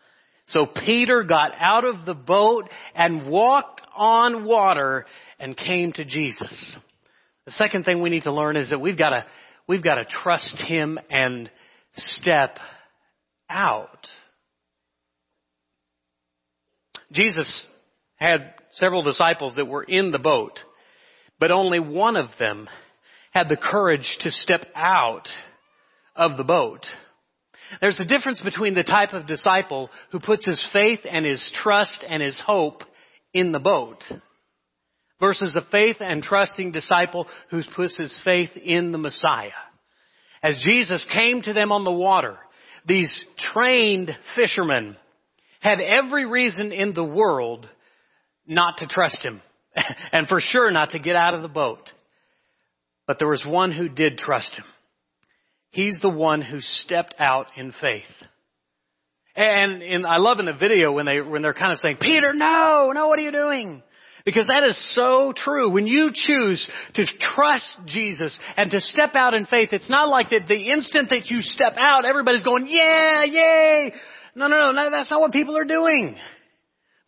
So 0.47 0.65
Peter 0.65 1.23
got 1.23 1.51
out 1.59 1.85
of 1.85 2.05
the 2.05 2.15
boat 2.15 2.67
and 2.95 3.29
walked 3.29 3.81
on 3.95 4.45
water 4.45 5.05
and 5.39 5.55
came 5.55 5.93
to 5.93 6.03
Jesus. 6.03 6.75
The 7.45 7.51
second 7.51 7.85
thing 7.85 8.01
we 8.01 8.09
need 8.09 8.23
to 8.23 8.33
learn 8.33 8.57
is 8.57 8.71
that 8.71 8.81
we've 8.81 8.97
got 8.97 9.11
to, 9.11 9.25
we've 9.67 9.83
got 9.83 9.95
to 9.95 10.05
trust 10.05 10.61
Him 10.67 10.99
and 11.09 11.49
step 11.93 12.57
out. 13.49 14.07
Jesus 17.11 17.67
had 18.15 18.53
several 18.73 19.03
disciples 19.03 19.55
that 19.55 19.67
were 19.67 19.83
in 19.83 20.11
the 20.11 20.19
boat, 20.19 20.59
but 21.39 21.51
only 21.51 21.79
one 21.79 22.15
of 22.15 22.29
them 22.39 22.69
had 23.31 23.49
the 23.49 23.57
courage 23.57 24.17
to 24.21 24.31
step 24.31 24.65
out 24.75 25.27
of 26.15 26.37
the 26.37 26.43
boat. 26.43 26.85
There's 27.79 27.99
a 27.99 28.05
difference 28.05 28.41
between 28.41 28.73
the 28.73 28.83
type 28.83 29.13
of 29.13 29.27
disciple 29.27 29.89
who 30.11 30.19
puts 30.19 30.45
his 30.45 30.65
faith 30.73 30.99
and 31.09 31.25
his 31.25 31.51
trust 31.63 32.03
and 32.07 32.21
his 32.21 32.41
hope 32.45 32.83
in 33.33 33.51
the 33.51 33.59
boat 33.59 34.03
versus 35.21 35.53
the 35.53 35.61
faith 35.71 35.97
and 36.01 36.21
trusting 36.21 36.73
disciple 36.73 37.27
who 37.49 37.61
puts 37.73 37.95
his 37.95 38.19
faith 38.25 38.49
in 38.57 38.91
the 38.91 38.97
Messiah. 38.97 39.51
As 40.43 40.61
Jesus 40.67 41.07
came 41.13 41.41
to 41.43 41.53
them 41.53 41.71
on 41.71 41.85
the 41.85 41.91
water, 41.91 42.37
these 42.85 43.25
trained 43.53 44.11
fishermen 44.35 44.97
had 45.61 45.79
every 45.79 46.25
reason 46.25 46.71
in 46.71 46.93
the 46.93 47.03
world 47.03 47.69
not 48.47 48.79
to 48.79 48.87
trust 48.87 49.23
him 49.23 49.41
and 50.11 50.27
for 50.27 50.39
sure 50.41 50.71
not 50.71 50.89
to 50.89 50.99
get 50.99 51.15
out 51.15 51.35
of 51.35 51.43
the 51.43 51.47
boat. 51.47 51.91
But 53.05 53.19
there 53.19 53.27
was 53.27 53.45
one 53.47 53.71
who 53.71 53.87
did 53.87 54.17
trust 54.17 54.53
him. 54.55 54.65
He's 55.69 55.99
the 56.01 56.09
one 56.09 56.41
who 56.41 56.59
stepped 56.59 57.15
out 57.19 57.47
in 57.55 57.73
faith. 57.79 58.03
And, 59.35 59.81
and 59.81 60.05
I 60.05 60.17
love 60.17 60.39
in 60.39 60.45
the 60.45 60.53
video 60.53 60.91
when 60.91 61.05
they, 61.05 61.21
when 61.21 61.41
they're 61.41 61.53
kind 61.53 61.71
of 61.71 61.79
saying, 61.79 61.97
Peter, 62.01 62.33
no, 62.33 62.91
no, 62.93 63.07
what 63.07 63.19
are 63.19 63.21
you 63.21 63.31
doing? 63.31 63.81
Because 64.25 64.47
that 64.47 64.63
is 64.63 64.93
so 64.95 65.33
true. 65.35 65.69
When 65.69 65.87
you 65.87 66.11
choose 66.13 66.69
to 66.95 67.05
trust 67.19 67.79
Jesus 67.85 68.37
and 68.57 68.69
to 68.71 68.79
step 68.79 69.15
out 69.15 69.33
in 69.33 69.45
faith, 69.45 69.69
it's 69.71 69.89
not 69.89 70.09
like 70.09 70.29
that 70.29 70.47
the 70.47 70.69
instant 70.71 71.09
that 71.09 71.29
you 71.29 71.41
step 71.41 71.73
out, 71.77 72.05
everybody's 72.05 72.43
going, 72.43 72.67
yeah, 72.69 73.23
yay. 73.23 73.93
No, 74.35 74.47
no, 74.47 74.57
no, 74.57 74.71
no, 74.71 74.91
that's 74.91 75.09
not 75.09 75.19
what 75.21 75.31
people 75.31 75.57
are 75.57 75.65
doing. 75.65 76.15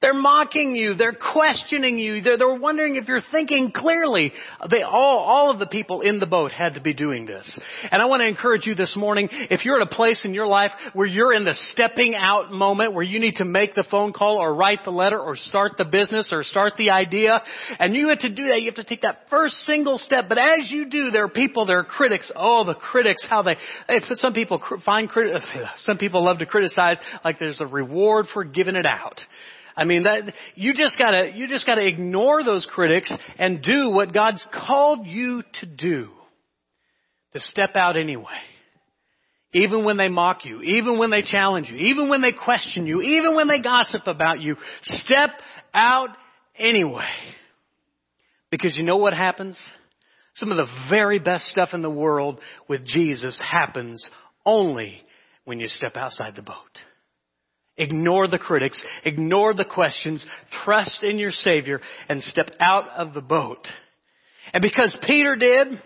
They're 0.03 0.13
mocking 0.13 0.75
you. 0.75 0.95
They're 0.95 1.13
questioning 1.13 1.97
you. 1.97 2.21
They're, 2.21 2.37
they're 2.37 2.53
wondering 2.53 2.97
if 2.97 3.07
you're 3.07 3.21
thinking 3.31 3.71
clearly. 3.73 4.33
They 4.69 4.81
all, 4.81 5.19
all 5.19 5.49
of 5.49 5.59
the 5.59 5.65
people 5.65 6.01
in 6.01 6.19
the 6.19 6.25
boat 6.25 6.51
had 6.51 6.73
to 6.73 6.81
be 6.81 6.93
doing 6.93 7.25
this. 7.25 7.49
And 7.89 8.01
I 8.01 8.05
want 8.05 8.19
to 8.19 8.27
encourage 8.27 8.67
you 8.67 8.75
this 8.75 8.97
morning, 8.97 9.29
if 9.31 9.63
you're 9.63 9.79
at 9.79 9.87
a 9.87 9.95
place 9.95 10.25
in 10.25 10.33
your 10.33 10.45
life 10.45 10.71
where 10.91 11.07
you're 11.07 11.33
in 11.33 11.45
the 11.45 11.53
stepping 11.53 12.15
out 12.15 12.51
moment 12.51 12.93
where 12.93 13.03
you 13.03 13.17
need 13.17 13.35
to 13.35 13.45
make 13.45 13.75
the 13.75 13.85
phone 13.89 14.11
call 14.11 14.39
or 14.39 14.53
write 14.53 14.79
the 14.83 14.91
letter 14.91 15.17
or 15.17 15.37
start 15.37 15.77
the 15.77 15.85
business 15.85 16.33
or 16.33 16.43
start 16.43 16.73
the 16.77 16.89
idea, 16.89 17.41
and 17.79 17.95
you 17.95 18.09
have 18.09 18.19
to 18.19 18.29
do 18.29 18.47
that, 18.47 18.59
you 18.59 18.65
have 18.65 18.75
to 18.75 18.83
take 18.83 19.03
that 19.03 19.19
first 19.29 19.55
single 19.59 19.97
step. 19.97 20.25
But 20.27 20.37
as 20.37 20.69
you 20.69 20.89
do, 20.89 21.11
there 21.11 21.23
are 21.23 21.29
people, 21.29 21.65
there 21.65 21.79
are 21.79 21.85
critics. 21.85 22.29
Oh, 22.35 22.65
the 22.65 22.73
critics, 22.73 23.25
how 23.29 23.41
they, 23.43 23.55
some 24.15 24.33
people 24.33 24.61
find, 24.85 25.09
some 25.77 25.97
people 25.97 26.25
love 26.25 26.39
to 26.39 26.45
criticize 26.45 26.97
like 27.23 27.39
there's 27.39 27.61
a 27.61 27.67
reward 27.67 28.25
for 28.33 28.43
giving 28.43 28.75
it 28.75 28.85
out. 28.85 29.21
I 29.75 29.85
mean, 29.85 30.03
that, 30.03 30.33
you 30.55 30.73
just 30.73 30.97
gotta, 30.97 31.31
you 31.33 31.47
just 31.47 31.65
gotta 31.65 31.85
ignore 31.85 32.43
those 32.43 32.67
critics 32.69 33.11
and 33.37 33.61
do 33.61 33.89
what 33.89 34.13
God's 34.13 34.45
called 34.53 35.07
you 35.07 35.43
to 35.61 35.65
do. 35.65 36.09
To 37.33 37.39
step 37.39 37.75
out 37.75 37.97
anyway. 37.97 38.25
Even 39.53 39.83
when 39.83 39.97
they 39.97 40.07
mock 40.07 40.45
you, 40.45 40.61
even 40.61 40.97
when 40.97 41.09
they 41.09 41.21
challenge 41.21 41.69
you, 41.69 41.77
even 41.77 42.09
when 42.09 42.21
they 42.21 42.31
question 42.31 42.85
you, 42.87 43.01
even 43.01 43.35
when 43.35 43.47
they 43.47 43.61
gossip 43.61 44.01
about 44.07 44.41
you, 44.41 44.55
step 44.81 45.31
out 45.73 46.09
anyway. 46.57 47.09
Because 48.51 48.75
you 48.77 48.83
know 48.83 48.97
what 48.97 49.13
happens? 49.13 49.57
Some 50.35 50.51
of 50.51 50.57
the 50.57 50.71
very 50.89 51.19
best 51.19 51.45
stuff 51.45 51.69
in 51.73 51.81
the 51.81 51.89
world 51.89 52.39
with 52.67 52.85
Jesus 52.85 53.39
happens 53.43 54.07
only 54.45 55.01
when 55.45 55.59
you 55.59 55.67
step 55.67 55.95
outside 55.95 56.35
the 56.35 56.41
boat. 56.41 56.55
Ignore 57.75 58.27
the 58.27 58.37
critics, 58.37 58.83
ignore 59.03 59.53
the 59.55 59.65
questions, 59.65 60.23
trust 60.63 61.03
in 61.03 61.17
your 61.17 61.31
Savior, 61.31 61.81
and 62.07 62.21
step 62.21 62.51
out 62.59 62.89
of 62.95 63.13
the 63.13 63.21
boat. 63.21 63.67
And 64.53 64.61
because 64.61 64.95
Peter 65.07 65.35
did, 65.35 65.81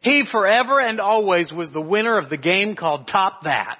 he 0.00 0.24
forever 0.30 0.80
and 0.80 1.00
always 1.00 1.52
was 1.52 1.70
the 1.70 1.80
winner 1.80 2.18
of 2.18 2.30
the 2.30 2.36
game 2.36 2.74
called 2.74 3.06
Top 3.06 3.44
That. 3.44 3.78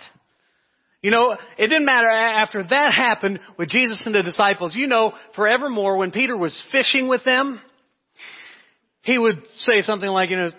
You 1.03 1.11
know, 1.11 1.33
it 1.59 1.67
didn't 1.67 1.87
matter 1.87 2.09
after 2.09 2.63
that 2.63 2.93
happened 2.93 3.41
with 3.59 3.71
Jesus 3.71 4.01
and 4.05 4.15
the 4.15 4.23
disciples. 4.23 4.77
You 4.77 4.87
know, 4.87 5.15
forevermore 5.35 5.97
when 5.97 6.11
Peter 6.11 6.37
was 6.37 6.63
fishing 6.71 7.09
with 7.09 7.25
them, 7.25 7.61
he 9.03 9.19
would 9.19 9.47
say 9.61 9.81
something 9.81 10.09
like, 10.09 10.31
you 10.31 10.37
know, 10.37 10.51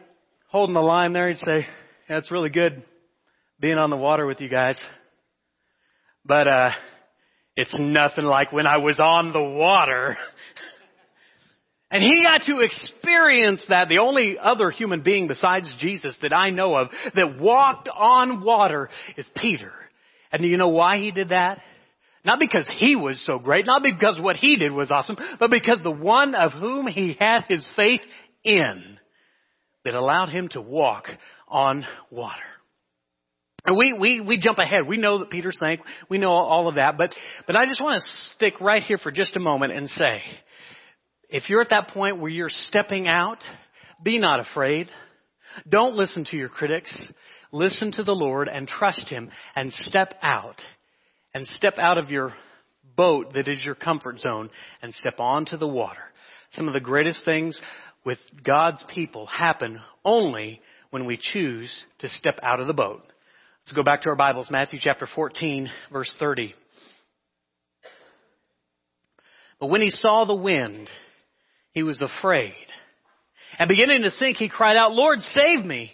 holding 0.50 0.74
the 0.74 0.82
line 0.82 1.14
there, 1.14 1.30
he'd 1.30 1.38
say, 1.38 1.68
yeah, 2.10 2.18
it's 2.18 2.32
really 2.32 2.50
good 2.50 2.84
being 3.60 3.78
on 3.78 3.92
the 3.92 3.98
water 3.98 4.26
with 4.26 4.42
you 4.42 4.50
guys. 4.50 4.82
But, 6.26 6.48
uh, 6.48 6.72
it's 7.56 7.76
nothing 7.78 8.26
like 8.26 8.52
when 8.52 8.68
I 8.68 8.78
was 8.78 9.00
on 9.00 9.34
the 9.34 9.42
water. 9.42 10.18
And 11.94 12.02
he 12.02 12.24
got 12.24 12.44
to 12.46 12.62
experience 12.62 13.66
that. 13.68 13.90
The 13.90 14.00
only 14.00 14.38
other 14.42 14.72
human 14.72 15.04
being 15.04 15.28
besides 15.28 15.76
Jesus 15.78 16.18
that 16.22 16.34
I 16.34 16.50
know 16.50 16.74
of 16.74 16.88
that 17.16 17.38
walked 17.38 17.90
on 17.90 18.46
water 18.46 18.90
is 19.18 19.30
Peter. 19.36 19.74
And 20.32 20.42
do 20.42 20.48
you 20.48 20.56
know 20.56 20.70
why 20.70 21.00
he 21.00 21.12
did 21.12 21.30
that? 21.30 21.60
Not 22.24 22.40
because 22.40 22.72
he 22.78 22.96
was 22.96 23.22
so 23.26 23.40
great, 23.40 23.66
not 23.66 23.84
because 23.84 24.18
what 24.20 24.38
he 24.38 24.56
did 24.56 24.72
was 24.72 24.90
awesome, 24.90 25.18
but 25.38 25.50
because 25.50 25.80
the 25.84 25.92
one 25.92 26.34
of 26.34 26.54
whom 26.54 26.88
he 26.88 27.18
had 27.20 27.42
his 27.50 27.68
faith 27.76 28.02
in 28.44 28.98
that 29.84 29.94
allowed 29.94 30.30
him 30.30 30.48
to 30.50 30.62
walk 30.62 31.08
on 31.48 31.84
water. 32.10 32.40
And 33.66 33.78
we, 33.78 33.94
we, 33.94 34.22
we 34.22 34.40
jump 34.40 34.58
ahead. 34.58 34.88
We 34.88 34.98
know 34.98 35.20
that 35.20 35.30
Peter 35.30 35.52
sank. 35.52 35.82
We 36.10 36.18
know 36.18 36.32
all 36.32 36.68
of 36.68 36.76
that. 36.76 36.98
But, 36.98 37.14
but 37.46 37.56
I 37.56 37.66
just 37.66 37.82
want 37.82 38.02
to 38.02 38.10
stick 38.36 38.60
right 38.60 38.82
here 38.82 38.98
for 38.98 39.12
just 39.12 39.36
a 39.36 39.40
moment 39.40 39.74
and 39.74 39.88
say, 39.88 40.22
if 41.30 41.50
you're 41.50 41.62
at 41.62 41.70
that 41.70 41.90
point 41.90 42.20
where 42.20 42.32
you're 42.32 42.50
stepping 42.50 43.08
out, 43.08 43.38
be 44.04 44.18
not 44.18 44.40
afraid. 44.40 44.90
Don't 45.70 45.96
listen 45.96 46.26
to 46.32 46.38
your 46.38 46.50
critics. 46.50 46.92
Listen 47.52 47.92
to 47.94 48.04
the 48.04 48.14
Lord 48.14 48.48
and 48.48 48.68
trust 48.68 49.08
Him 49.10 49.30
and 49.56 49.72
step 49.72 50.16
out. 50.24 50.60
And 51.34 51.46
step 51.48 51.76
out 51.78 51.98
of 51.98 52.10
your 52.10 52.34
boat 52.98 53.34
that 53.36 53.48
is 53.48 53.64
your 53.64 53.76
comfort 53.76 54.20
zone 54.20 54.50
and 54.82 54.94
step 54.94 55.20
onto 55.20 55.56
the 55.58 55.68
water. 55.68 56.02
Some 56.54 56.68
of 56.68 56.74
the 56.74 56.80
greatest 56.80 57.24
things 57.24 57.62
with 58.04 58.18
God's 58.44 58.84
people 58.94 59.28
happen 59.28 59.80
only 60.04 60.62
when 60.90 61.06
we 61.06 61.18
choose 61.18 61.72
to 62.00 62.10
step 62.10 62.40
out 62.44 62.60
of 62.60 62.68
the 62.68 62.74
boat. 62.74 63.04
Let's 63.66 63.76
go 63.76 63.84
back 63.84 64.02
to 64.02 64.10
our 64.10 64.16
Bibles, 64.16 64.50
Matthew 64.50 64.80
chapter 64.82 65.08
14, 65.14 65.70
verse 65.92 66.14
30. 66.20 66.56
But 69.60 69.68
when 69.68 69.82
he 69.82 69.92
saw 69.92 70.26
the 70.26 70.34
wind, 70.34 70.90
he 71.72 71.84
was 71.84 72.02
afraid. 72.02 72.56
And 73.60 73.68
beginning 73.68 74.02
to 74.02 74.10
sink, 74.10 74.38
he 74.38 74.50
cried 74.50 74.78
out, 74.78 74.94
Lord, 74.94 75.20
save 75.20 75.64
me. 75.64 75.92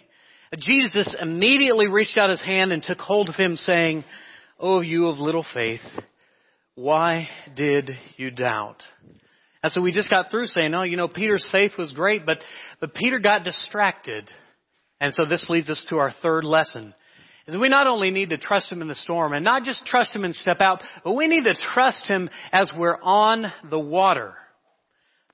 Jesus 0.57 1.13
immediately 1.19 1.87
reached 1.87 2.17
out 2.17 2.29
his 2.29 2.41
hand 2.41 2.71
and 2.71 2.81
took 2.81 2.99
hold 2.99 3.27
of 3.27 3.35
him 3.35 3.57
saying, 3.57 4.05
Oh, 4.59 4.79
you 4.79 5.07
of 5.07 5.19
little 5.19 5.45
faith, 5.53 5.81
why 6.75 7.27
did 7.55 7.91
you 8.15 8.31
doubt? 8.31 8.81
And 9.61 9.71
so 9.73 9.81
we 9.81 9.91
just 9.91 10.09
got 10.09 10.31
through 10.31 10.47
saying, 10.47 10.73
oh, 10.73 10.83
you 10.83 10.95
know, 10.95 11.07
Peter's 11.07 11.47
faith 11.51 11.73
was 11.77 11.91
great, 11.91 12.25
but, 12.25 12.37
but 12.79 12.93
Peter 12.93 13.19
got 13.19 13.43
distracted. 13.43 14.29
And 14.99 15.13
so 15.13 15.25
this 15.25 15.47
leads 15.49 15.69
us 15.69 15.85
to 15.89 15.97
our 15.97 16.13
third 16.21 16.43
lesson. 16.43 16.93
Is 17.47 17.55
we 17.55 17.69
not 17.69 17.87
only 17.87 18.11
need 18.11 18.29
to 18.29 18.37
trust 18.37 18.71
Him 18.71 18.81
in 18.81 18.89
the 18.89 18.95
storm 18.95 19.33
and 19.33 19.43
not 19.43 19.63
just 19.63 19.85
trust 19.85 20.13
Him 20.13 20.25
and 20.25 20.35
step 20.35 20.59
out, 20.59 20.83
but 21.03 21.13
we 21.13 21.27
need 21.27 21.45
to 21.45 21.55
trust 21.73 22.05
Him 22.07 22.29
as 22.51 22.71
we're 22.77 23.01
on 23.01 23.45
the 23.69 23.79
water. 23.79 24.33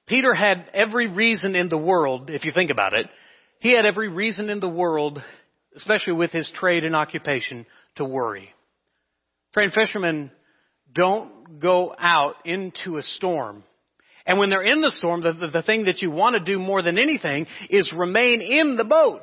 Peter 0.08 0.34
had 0.34 0.65
every 0.74 1.10
reason 1.10 1.55
in 1.55 1.70
the 1.70 1.77
world, 1.77 2.29
if 2.29 2.46
you 2.46 2.51
think 2.53 2.70
about 2.70 2.93
it, 2.93 3.08
he 3.60 3.74
had 3.75 3.86
every 3.86 4.10
reason 4.10 4.50
in 4.50 4.60
the 4.60 4.70
world, 4.70 5.24
especially 5.75 6.13
with 6.13 6.32
his 6.32 6.51
trade 6.55 6.84
and 6.84 6.96
occupation, 6.96 7.65
to 7.96 8.03
worry. 8.03 8.50
Trained 9.53 9.72
fishermen 9.74 10.29
don't 10.93 11.60
go 11.60 11.96
out 11.98 12.36
into 12.46 12.98
a 12.98 13.03
storm. 13.03 13.63
And 14.25 14.38
when 14.38 14.50
they're 14.50 14.62
in 14.62 14.82
the 14.82 14.91
storm, 14.91 15.22
the, 15.22 15.34
the, 15.34 15.48
the 15.48 15.62
thing 15.62 15.86
that 15.86 16.01
you 16.01 16.12
want 16.12 16.36
to 16.36 16.43
do 16.43 16.60
more 16.60 16.82
than 16.82 16.98
anything 16.98 17.48
is 17.70 17.91
remain 17.96 18.41
in 18.41 18.75
the 18.75 18.84
boat. 18.84 19.22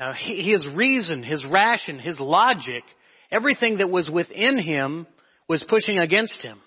Uh, 0.00 0.06
now, 0.06 0.12
his 0.14 0.66
reason, 0.74 1.22
his 1.22 1.44
ration, 1.44 1.98
his 1.98 2.18
logic, 2.18 2.82
everything 3.30 3.78
that 3.78 3.90
was 3.90 4.10
within 4.10 4.58
him 4.58 5.06
was 5.48 5.64
pushing 5.68 5.98
against 5.98 6.42
him. 6.42 6.58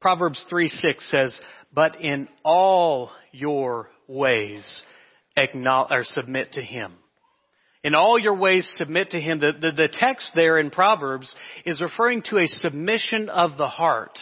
Proverbs 0.00 0.44
3 0.48 0.68
6 0.68 1.10
says, 1.10 1.40
But 1.72 2.00
in 2.00 2.28
all 2.44 3.10
your 3.32 3.90
ways, 4.06 4.84
acknowledge, 5.36 5.90
or 5.90 6.04
submit 6.04 6.52
to 6.52 6.62
him. 6.62 6.92
In 7.84 7.94
all 7.94 8.18
your 8.18 8.36
ways, 8.36 8.68
submit 8.76 9.10
to 9.10 9.20
him. 9.20 9.38
The, 9.38 9.52
the, 9.52 9.72
the 9.72 9.88
text 9.90 10.32
there 10.34 10.58
in 10.58 10.70
Proverbs 10.70 11.34
is 11.64 11.80
referring 11.80 12.22
to 12.30 12.38
a 12.38 12.46
submission 12.46 13.28
of 13.28 13.56
the 13.56 13.68
heart. 13.68 14.18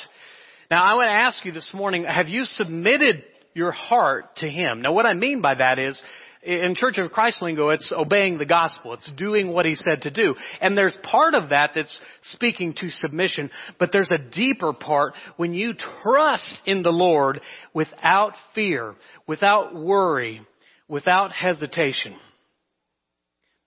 Now, 0.70 0.82
I 0.82 0.94
want 0.94 1.08
to 1.08 1.12
ask 1.12 1.44
you 1.44 1.52
this 1.52 1.72
morning, 1.74 2.04
have 2.04 2.28
you 2.28 2.44
submitted 2.44 3.24
your 3.54 3.72
heart 3.72 4.36
to 4.36 4.48
him? 4.48 4.82
Now, 4.82 4.92
what 4.92 5.06
I 5.06 5.14
mean 5.14 5.40
by 5.40 5.54
that 5.54 5.78
is, 5.78 6.02
in 6.46 6.76
Church 6.76 6.96
of 6.98 7.10
Christ 7.10 7.42
lingo, 7.42 7.70
it's 7.70 7.92
obeying 7.92 8.38
the 8.38 8.46
gospel. 8.46 8.94
It's 8.94 9.10
doing 9.16 9.52
what 9.52 9.66
he 9.66 9.74
said 9.74 10.02
to 10.02 10.12
do. 10.12 10.36
And 10.60 10.78
there's 10.78 10.96
part 11.02 11.34
of 11.34 11.50
that 11.50 11.72
that's 11.74 12.00
speaking 12.22 12.72
to 12.74 12.88
submission, 12.88 13.50
but 13.80 13.90
there's 13.92 14.12
a 14.12 14.18
deeper 14.18 14.72
part 14.72 15.14
when 15.36 15.52
you 15.52 15.74
trust 16.02 16.62
in 16.64 16.82
the 16.82 16.90
Lord 16.90 17.40
without 17.74 18.34
fear, 18.54 18.94
without 19.26 19.74
worry, 19.74 20.40
without 20.88 21.32
hesitation. 21.32 22.16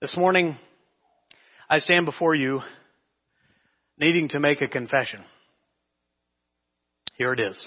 This 0.00 0.16
morning, 0.16 0.56
I 1.68 1.80
stand 1.80 2.06
before 2.06 2.34
you 2.34 2.62
needing 3.98 4.30
to 4.30 4.40
make 4.40 4.62
a 4.62 4.68
confession. 4.68 5.20
Here 7.16 7.34
it 7.34 7.40
is. 7.40 7.62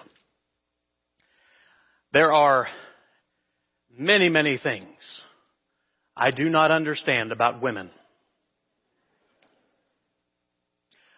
There 2.14 2.34
are 2.34 2.68
many, 3.98 4.30
many 4.30 4.58
things 4.58 4.88
I 6.16 6.32
do 6.32 6.50
not 6.50 6.72
understand 6.72 7.32
about 7.32 7.62
women. 7.62 7.90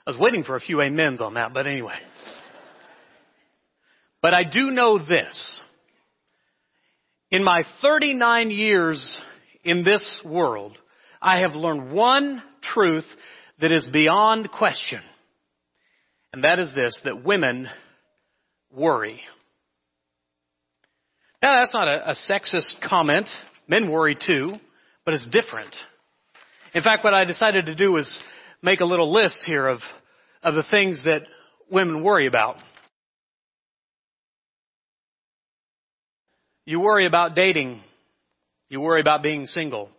I 0.07 0.11
was 0.11 0.19
waiting 0.19 0.43
for 0.43 0.55
a 0.55 0.59
few 0.59 0.81
amens 0.81 1.19
on 1.19 1.33
that, 1.33 1.53
but 1.53 1.67
anyway. 1.67 1.97
But 4.21 4.33
I 4.33 4.43
do 4.43 4.71
know 4.71 4.99
this. 4.99 5.61
In 7.31 7.43
my 7.43 7.63
39 7.81 8.51
years 8.51 9.21
in 9.63 9.83
this 9.83 10.21
world, 10.23 10.77
I 11.21 11.41
have 11.41 11.55
learned 11.55 11.91
one 11.91 12.41
truth 12.61 13.05
that 13.59 13.71
is 13.71 13.87
beyond 13.91 14.51
question. 14.51 15.01
And 16.31 16.43
that 16.43 16.59
is 16.59 16.69
this, 16.75 16.99
that 17.03 17.23
women 17.23 17.67
worry. 18.71 19.21
Now, 21.41 21.59
that's 21.59 21.73
not 21.73 21.87
a, 21.87 22.11
a 22.11 22.15
sexist 22.29 22.81
comment. 22.87 23.27
Men 23.67 23.89
worry 23.89 24.15
too, 24.15 24.53
but 25.05 25.13
it's 25.13 25.27
different. 25.31 25.75
In 26.73 26.83
fact, 26.83 27.03
what 27.03 27.13
I 27.13 27.25
decided 27.25 27.67
to 27.67 27.75
do 27.75 27.91
was 27.91 28.19
make 28.61 28.79
a 28.79 28.85
little 28.85 29.11
list 29.11 29.41
here 29.45 29.67
of, 29.67 29.79
of 30.43 30.55
the 30.55 30.63
things 30.69 31.03
that 31.05 31.23
women 31.69 32.03
worry 32.03 32.27
about. 32.27 32.57
You 36.65 36.79
worry 36.79 37.05
about 37.05 37.35
dating. 37.35 37.81
You 38.69 38.81
worry 38.81 39.01
about 39.01 39.21
being 39.21 39.45
single. 39.45 39.89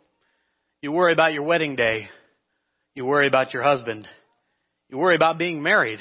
You 0.83 0.93
worry 0.93 1.13
about 1.13 1.33
your 1.33 1.45
wedding 1.45 1.77
day. 1.77 2.09
You 2.95 3.07
worry 3.07 3.29
about 3.29 3.55
your 3.55 3.63
husband. 3.63 4.09
You 4.89 4.99
worry 4.99 5.17
about 5.17 5.39
being 5.39 5.63
married. 5.63 6.01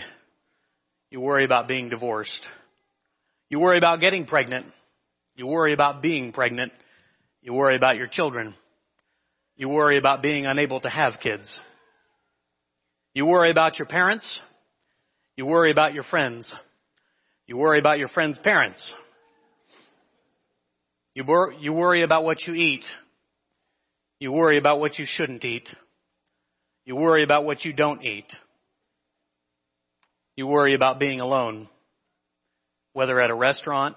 You 1.12 1.22
worry 1.22 1.46
about 1.46 1.68
being 1.68 1.90
divorced. 1.90 2.48
You 3.50 3.60
worry 3.60 3.78
about 3.78 4.00
getting 4.00 4.26
pregnant. 4.26 4.66
You 5.36 5.48
worry 5.48 5.74
about 5.74 6.02
being 6.02 6.32
pregnant. 6.32 6.72
You 7.42 7.54
worry 7.54 7.76
about 7.76 7.98
your 7.98 8.08
children. 8.08 8.56
You 9.58 9.70
worry 9.70 9.98
about 9.98 10.22
being 10.22 10.46
unable 10.46 10.80
to 10.82 10.90
have 10.90 11.14
kids. 11.22 11.60
You 13.14 13.26
worry 13.26 13.52
about 13.52 13.78
your 13.78 13.86
parents. 13.86 14.42
You 15.38 15.46
worry 15.46 15.72
about 15.72 15.94
your 15.94 16.04
friends. 16.04 16.54
You 17.48 17.58
worry 17.58 17.80
about 17.80 18.00
your 18.00 18.08
friends' 18.08 18.38
parents. 18.38 18.94
You, 21.14 21.24
wor- 21.26 21.54
you 21.54 21.72
worry 21.74 22.02
about 22.04 22.24
what 22.24 22.42
you 22.46 22.54
eat. 22.54 22.84
You 24.20 24.32
worry 24.32 24.58
about 24.58 24.80
what 24.80 24.98
you 24.98 25.06
shouldn't 25.08 25.44
eat. 25.46 25.68
You 26.86 26.96
worry 26.96 27.24
about 27.24 27.46
what 27.46 27.64
you 27.64 27.74
don't 27.74 28.04
eat. 28.04 28.26
You 30.36 30.48
worry 30.48 30.74
about 30.74 31.00
being 31.00 31.22
alone, 31.22 31.70
whether 32.94 33.22
at 33.22 33.30
a 33.30 33.36
restaurant, 33.36 33.96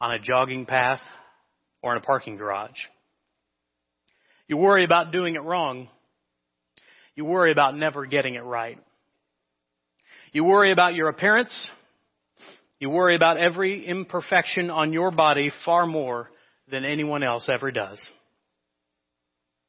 on 0.00 0.12
a 0.12 0.18
jogging 0.18 0.66
path, 0.66 1.00
or 1.82 1.92
in 1.92 1.98
a 1.98 2.04
parking 2.04 2.36
garage. 2.36 2.78
You 4.48 4.56
worry 4.56 4.84
about 4.84 5.12
doing 5.12 5.34
it 5.34 5.42
wrong. 5.42 5.88
You 7.14 7.24
worry 7.24 7.52
about 7.52 7.76
never 7.76 8.06
getting 8.06 8.34
it 8.34 8.42
right. 8.44 8.78
You 10.32 10.44
worry 10.44 10.72
about 10.72 10.94
your 10.94 11.08
appearance. 11.08 11.70
You 12.80 12.90
worry 12.90 13.16
about 13.16 13.36
every 13.36 13.86
imperfection 13.86 14.70
on 14.70 14.92
your 14.92 15.10
body 15.10 15.50
far 15.64 15.86
more 15.86 16.28
than 16.70 16.84
anyone 16.84 17.22
else 17.22 17.48
ever 17.52 17.70
does. 17.70 18.00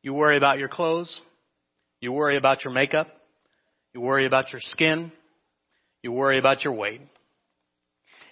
You 0.01 0.13
worry 0.13 0.37
about 0.37 0.57
your 0.57 0.69
clothes. 0.69 1.21
You 2.01 2.11
worry 2.11 2.37
about 2.37 2.63
your 2.63 2.73
makeup. 2.73 3.07
You 3.93 4.01
worry 4.01 4.25
about 4.25 4.51
your 4.51 4.61
skin. 4.61 5.11
You 6.01 6.11
worry 6.11 6.39
about 6.39 6.63
your 6.63 6.73
weight. 6.73 7.01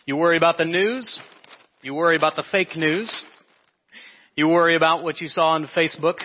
You 0.06 0.18
worry 0.18 0.38
about 0.38 0.58
the 0.58 0.66
news. 0.66 1.18
You 1.84 1.94
worry 1.94 2.16
about 2.16 2.38
the 2.38 2.46
fake 2.50 2.78
news. 2.78 3.24
You 4.38 4.48
worry 4.48 4.78
about 4.78 5.04
what 5.04 5.20
you 5.20 5.28
saw 5.28 5.50
on 5.50 5.68
Facebook, 5.76 6.16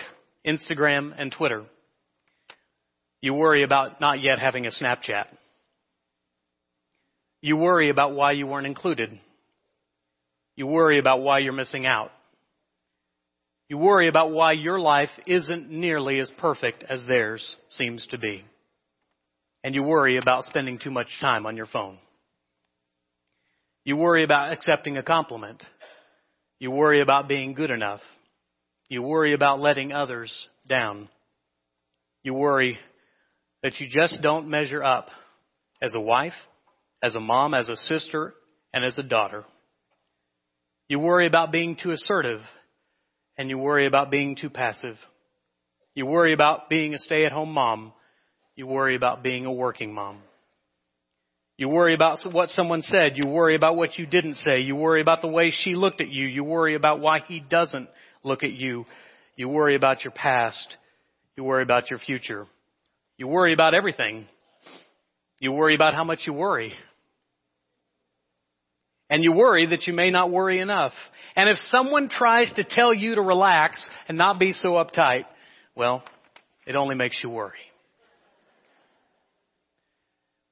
Instagram, 0.47 1.11
and 1.17 1.33
Twitter. 1.37 1.65
You 3.21 3.33
worry 3.33 3.63
about 3.63 3.99
not 3.99 4.21
yet 4.21 4.39
having 4.39 4.65
a 4.65 4.69
Snapchat. 4.69 5.25
You 7.41 7.57
worry 7.57 7.89
about 7.89 8.13
why 8.13 8.31
you 8.31 8.47
weren't 8.47 8.67
included. 8.67 9.19
You 10.55 10.65
worry 10.65 10.97
about 10.97 11.21
why 11.21 11.39
you're 11.39 11.51
missing 11.51 11.85
out. 11.85 12.11
You 13.67 13.77
worry 13.77 14.07
about 14.07 14.31
why 14.31 14.53
your 14.53 14.79
life 14.79 15.09
isn't 15.27 15.69
nearly 15.69 16.19
as 16.19 16.31
perfect 16.39 16.85
as 16.89 17.05
theirs 17.05 17.57
seems 17.67 18.07
to 18.07 18.17
be. 18.17 18.45
And 19.65 19.75
you 19.75 19.83
worry 19.83 20.15
about 20.15 20.45
spending 20.45 20.79
too 20.79 20.89
much 20.89 21.07
time 21.19 21.45
on 21.45 21.57
your 21.57 21.65
phone. 21.65 21.97
You 23.89 23.97
worry 23.97 24.23
about 24.23 24.53
accepting 24.53 24.97
a 24.97 25.01
compliment. 25.01 25.63
You 26.59 26.69
worry 26.69 27.01
about 27.01 27.27
being 27.27 27.55
good 27.55 27.71
enough. 27.71 28.01
You 28.87 29.01
worry 29.01 29.33
about 29.33 29.61
letting 29.61 29.91
others 29.91 30.47
down. 30.67 31.09
You 32.21 32.35
worry 32.35 32.77
that 33.63 33.79
you 33.79 33.87
just 33.89 34.21
don't 34.21 34.47
measure 34.47 34.83
up 34.83 35.07
as 35.81 35.95
a 35.95 35.99
wife, 35.99 36.35
as 37.01 37.15
a 37.15 37.19
mom, 37.19 37.55
as 37.55 37.67
a 37.67 37.75
sister, 37.75 38.35
and 38.71 38.85
as 38.85 38.99
a 38.99 39.01
daughter. 39.01 39.43
You 40.87 40.99
worry 40.99 41.25
about 41.25 41.51
being 41.51 41.75
too 41.75 41.89
assertive, 41.89 42.41
and 43.39 43.49
you 43.49 43.57
worry 43.57 43.87
about 43.87 44.11
being 44.11 44.35
too 44.35 44.51
passive. 44.51 44.97
You 45.95 46.05
worry 46.05 46.33
about 46.33 46.69
being 46.69 46.93
a 46.93 46.99
stay 46.99 47.25
at 47.25 47.31
home 47.31 47.53
mom. 47.53 47.93
You 48.55 48.67
worry 48.67 48.95
about 48.95 49.23
being 49.23 49.47
a 49.47 49.51
working 49.51 49.95
mom. 49.95 50.21
You 51.59 51.67
worry 51.67 51.93
about 51.93 52.19
what 52.31 52.47
someone 52.47 52.81
said. 52.81 53.17
You 53.17 53.29
worry 53.29 53.57
about 53.57 53.75
what 53.75 53.97
you 53.99 54.05
didn't 54.05 54.35
say. 54.35 54.61
You 54.61 54.77
worry 54.77 55.01
about 55.01 55.21
the 55.21 55.27
way 55.27 55.51
she 55.51 55.75
looked 55.75 55.99
at 55.99 56.07
you. 56.07 56.25
You 56.25 56.45
worry 56.45 56.73
about 56.73 57.01
why 57.01 57.19
he 57.27 57.41
doesn't 57.41 57.89
look 58.23 58.43
at 58.43 58.53
you. 58.53 58.85
You 59.35 59.49
worry 59.49 59.75
about 59.75 60.05
your 60.05 60.11
past. 60.11 60.77
You 61.35 61.43
worry 61.43 61.63
about 61.63 61.89
your 61.89 61.99
future. 61.99 62.47
You 63.17 63.27
worry 63.27 63.51
about 63.51 63.73
everything. 63.73 64.25
You 65.39 65.51
worry 65.51 65.75
about 65.75 65.95
how 65.95 66.05
much 66.05 66.19
you 66.25 66.31
worry. 66.31 66.71
And 69.09 69.21
you 69.21 69.33
worry 69.33 69.65
that 69.65 69.85
you 69.85 69.91
may 69.91 70.11
not 70.11 70.31
worry 70.31 70.61
enough. 70.61 70.93
And 71.35 71.49
if 71.49 71.57
someone 71.57 72.07
tries 72.07 72.53
to 72.53 72.63
tell 72.63 72.93
you 72.93 73.15
to 73.15 73.21
relax 73.21 73.89
and 74.07 74.17
not 74.17 74.39
be 74.39 74.53
so 74.53 74.75
uptight, 74.75 75.25
well, 75.75 76.05
it 76.65 76.77
only 76.77 76.95
makes 76.95 77.19
you 77.21 77.29
worry. 77.29 77.68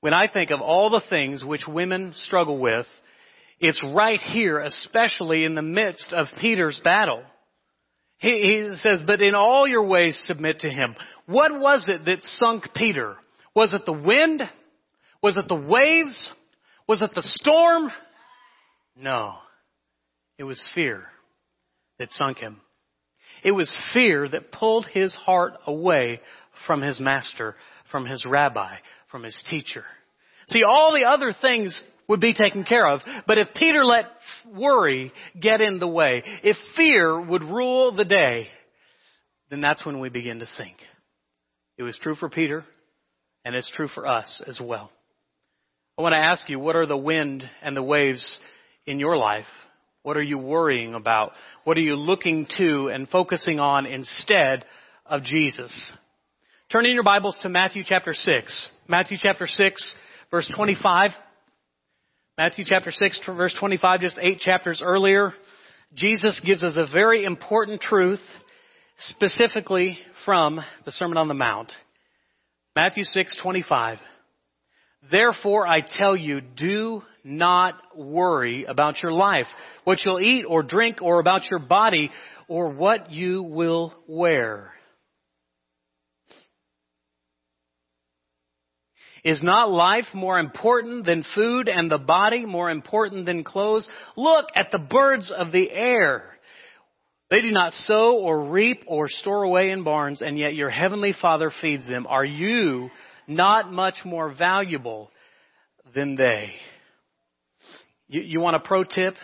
When 0.02 0.14
I 0.14 0.28
think 0.32 0.52
of 0.52 0.62
all 0.62 0.90
the 0.90 1.02
things 1.10 1.44
which 1.44 1.68
women 1.68 2.14
struggle 2.16 2.60
with, 2.60 2.86
it's 3.60 3.84
right 3.84 4.20
here, 4.20 4.60
especially 4.60 5.44
in 5.44 5.56
the 5.56 5.62
midst 5.62 6.14
of 6.14 6.28
Peter's 6.40 6.80
battle. 6.84 7.24
He, 8.20 8.30
he, 8.30 8.76
says, 8.78 9.02
but 9.06 9.22
in 9.22 9.36
all 9.36 9.68
your 9.68 9.86
ways 9.86 10.20
submit 10.26 10.60
to 10.60 10.70
him. 10.70 10.96
What 11.26 11.60
was 11.60 11.88
it 11.88 12.06
that 12.06 12.24
sunk 12.24 12.66
Peter? 12.76 13.16
Was 13.56 13.74
it 13.74 13.86
the 13.86 13.94
wind? 13.94 14.44
Was 15.22 15.38
it 15.38 15.48
the 15.48 15.56
waves? 15.56 16.32
Was 16.88 17.02
it 17.02 17.12
the 17.14 17.24
storm? 17.24 17.90
No. 18.96 19.36
It 20.38 20.44
was 20.44 20.64
fear 20.74 21.06
that 22.00 22.12
sunk 22.12 22.38
him. 22.38 22.62
It 23.44 23.52
was 23.52 23.76
fear 23.94 24.28
that 24.28 24.52
pulled 24.52 24.88
his 24.88 25.16
heart 25.16 25.54
away 25.66 26.22
from 26.66 26.82
his 26.82 27.00
master, 27.00 27.56
from 27.92 28.06
his 28.06 28.26
rabbi, 28.26 28.76
from 29.12 29.24
his 29.24 29.44
teacher. 29.50 29.84
See, 30.48 30.64
all 30.64 30.94
the 30.94 31.06
other 31.06 31.34
things 31.40 31.82
would 32.08 32.22
be 32.22 32.34
taken 32.34 32.64
care 32.64 32.88
of, 32.88 33.02
but 33.28 33.38
if 33.38 33.48
Peter 33.56 33.84
let 33.84 34.06
worry 34.56 35.12
get 35.40 35.60
in 35.60 35.80
the 35.80 35.88
way, 35.88 36.24
if 36.44 36.56
fear 36.76 37.20
would 37.20 37.44
rule 37.44 37.92
the 37.92 38.06
day, 38.06 38.48
then 39.50 39.62
that's 39.62 39.86
when 39.86 40.00
we 40.00 40.10
begin 40.10 40.40
to 40.40 40.46
sink. 40.46 40.78
It 41.78 41.84
was 41.84 42.00
true 42.02 42.16
for 42.16 42.30
Peter, 42.30 42.64
and 43.44 43.56
it's 43.56 43.72
true 43.76 43.88
for 43.88 44.08
us 44.08 44.42
as 44.48 44.60
well. 44.62 44.92
I 45.98 46.02
want 46.02 46.14
to 46.14 46.20
ask 46.20 46.50
you, 46.50 46.60
what 46.60 46.76
are 46.76 46.86
the 46.86 46.98
wind 46.98 47.44
and 47.62 47.76
the 47.76 47.84
waves 47.84 48.40
in 48.86 49.00
your 49.00 49.18
life? 49.18 49.46
What 50.04 50.16
are 50.16 50.24
you 50.24 50.38
worrying 50.38 50.94
about? 50.94 51.34
What 51.66 51.76
are 51.78 51.82
you 51.82 51.96
looking 51.96 52.48
to 52.58 52.88
and 52.88 53.10
focusing 53.10 53.60
on 53.60 53.86
instead 53.86 54.64
of 55.06 55.24
Jesus? 55.24 55.92
Turn 56.70 56.86
in 56.86 56.96
your 56.96 57.04
Bibles 57.04 57.40
to 57.44 57.50
Matthew 57.50 57.84
chapter 57.86 58.14
6. 58.14 58.70
Matthew 58.90 59.16
chapter 59.22 59.48
6, 59.48 59.96
verse 60.30 60.52
25. 60.54 61.12
Matthew 62.38 62.66
chapter 62.68 62.92
6, 62.92 63.22
verse 63.26 63.56
25, 63.58 64.02
just 64.02 64.20
eight 64.22 64.40
chapters 64.40 64.82
earlier, 64.84 65.34
Jesus 65.94 66.42
gives 66.46 66.64
us 66.64 66.74
a 66.76 66.86
very 66.92 67.24
important 67.24 67.80
truth, 67.80 68.20
specifically 69.00 69.98
from 70.26 70.60
the 70.84 70.92
Sermon 70.92 71.18
on 71.18 71.30
the 71.30 71.34
Mount. 71.34 71.72
Matthew 72.76 73.06
6, 73.06 73.38
25. 73.42 74.00
Therefore 75.10 75.66
I 75.66 75.80
tell 75.80 76.18
you, 76.18 76.42
do 76.42 77.02
not 77.24 77.76
worry 77.96 78.66
about 78.66 79.02
your 79.02 79.14
life, 79.14 79.48
what 79.86 80.00
you'll 80.04 80.20
eat 80.20 80.44
or 80.46 80.64
drink, 80.64 81.02
or 81.02 81.22
about 81.22 81.50
your 81.50 81.60
body, 81.60 82.12
or 82.50 82.68
what 82.68 83.10
you 83.10 83.42
will 83.42 83.94
wear. 84.06 84.74
Is 89.24 89.44
not 89.44 89.70
life 89.70 90.06
more 90.14 90.40
important 90.40 91.06
than 91.06 91.26
food 91.36 91.68
and 91.68 91.90
the 91.90 91.98
body 91.98 92.46
more 92.46 92.70
important 92.70 93.26
than 93.26 93.44
clothes? 93.44 93.88
Look 94.16 94.48
at 94.56 94.72
the 94.72 94.80
birds 94.80 95.32
of 95.36 95.52
the 95.52 95.70
air. 95.72 96.24
They 97.30 97.42
do 97.42 97.52
not 97.52 97.74
sow 97.74 98.18
or 98.18 98.46
reap 98.46 98.84
or 98.88 99.10
store 99.10 99.44
away 99.44 99.72
in 99.72 99.84
barns, 99.84 100.22
and 100.22 100.38
yet 100.40 100.56
your 100.56 100.70
heavenly 100.70 101.14
Father 101.20 101.52
feeds 101.62 101.88
them. 101.88 102.08
Are 102.08 102.24
you 102.24 102.90
not 103.28 103.72
much 103.72 103.96
more 104.06 104.34
valuable 104.34 105.12
than 105.94 106.16
they? 106.16 106.54
You, 108.08 108.22
you 108.22 108.40
want 108.40 108.56
a 108.56 108.60
pro 108.60 108.86
tip? 108.86 109.16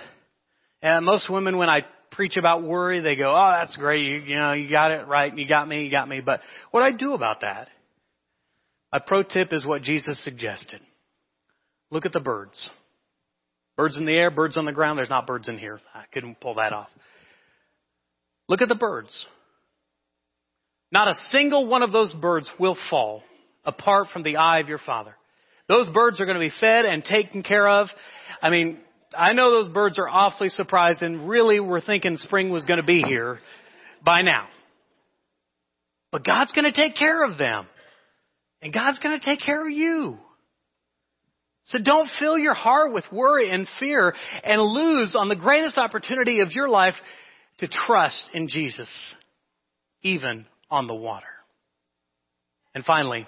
And 0.82 1.06
most 1.06 1.29
women, 1.29 1.56
when 1.58 1.69
I 1.69 1.86
preach 2.12 2.36
about 2.36 2.63
worry, 2.63 2.99
they 2.99 3.15
go, 3.15 3.32
"Oh, 3.34 3.58
that's 3.58 3.77
great. 3.77 4.06
You, 4.06 4.17
you 4.17 4.36
know, 4.36 4.51
you 4.51 4.69
got 4.69 4.91
it 4.91 5.08
right. 5.08 5.36
You 5.36 5.47
got 5.47 5.67
me. 5.67 5.86
You 5.86 5.91
got 5.91 6.10
me." 6.10 6.19
But 6.19 6.41
what 6.71 6.82
do 6.82 6.86
I 6.93 6.97
do 6.97 7.13
about 7.13 7.41
that? 7.41 7.69
A 8.93 8.99
pro 8.99 9.23
tip 9.23 9.51
is 9.51 9.65
what 9.65 9.82
Jesus 9.82 10.23
suggested. 10.23 10.79
Look 11.89 12.06
at 12.06 12.13
the 12.13 12.19
birds. 12.19 12.69
Birds 13.75 13.97
in 13.97 14.06
the 14.06 14.13
air, 14.13 14.29
birds 14.29 14.56
on 14.56 14.65
the 14.65 14.71
ground. 14.71 14.99
There's 14.99 15.10
not 15.10 15.25
birds 15.25 15.49
in 15.49 15.58
here. 15.58 15.79
I 15.95 16.03
couldn't 16.13 16.39
pull 16.39 16.56
that 16.56 16.73
off. 16.73 16.89
Look 18.47 18.62
at 18.62 18.69
the 18.69 18.75
birds. 18.75 19.25
Not 20.91 21.08
a 21.08 21.15
single 21.29 21.67
one 21.67 21.82
of 21.82 21.91
those 21.91 22.13
birds 22.13 22.51
will 22.60 22.77
fall 22.91 23.23
apart 23.65 24.08
from 24.13 24.21
the 24.21 24.38
eye 24.38 24.60
of 24.60 24.69
your 24.69 24.77
Father. 24.77 25.15
Those 25.67 25.89
birds 25.89 26.21
are 26.21 26.25
going 26.25 26.39
to 26.39 26.45
be 26.45 26.53
fed 26.60 26.86
and 26.86 27.03
taken 27.03 27.41
care 27.41 27.67
of. 27.67 27.88
I 28.43 28.51
mean, 28.51 28.77
I 29.17 29.34
know 29.34 29.49
those 29.49 29.69
birds 29.69 29.97
are 29.97 30.08
awfully 30.08 30.49
surprised 30.49 31.01
and 31.01 31.27
really 31.27 31.60
were 31.60 31.82
thinking 31.82 32.17
spring 32.17 32.51
was 32.51 32.65
going 32.65 32.79
to 32.79 32.86
be 32.86 33.01
here 33.01 33.39
by 34.06 34.21
now. 34.21 34.47
But 36.12 36.23
God's 36.23 36.51
going 36.51 36.71
to 36.71 36.79
take 36.79 36.95
care 36.95 37.23
of 37.23 37.39
them. 37.39 37.65
And 38.63 38.73
God's 38.73 38.99
going 38.99 39.19
to 39.19 39.23
take 39.23 39.41
care 39.41 39.62
of 39.62 39.71
you. 39.71 40.17
So 41.65 41.80
don't 41.84 42.10
fill 42.17 42.38
your 42.38 42.54
heart 42.54 42.93
with 42.93 43.04
worry 43.12 43.52
and 43.52 43.67
fear 43.80 44.15
and 44.43 44.62
lose 44.62 45.15
on 45.17 45.28
the 45.28 45.36
greatest 45.36 45.78
opportunity 45.78 46.39
of 46.39 46.54
your 46.54 46.69
life 46.69 46.95
to 47.60 47.67
trust 47.67 48.30
in 48.34 48.47
Jesus, 48.47 48.89
even 50.02 50.45
on 50.71 50.88
the 50.88 50.95
water. 50.95 51.28
And 52.73 52.86
finally, 52.86 53.28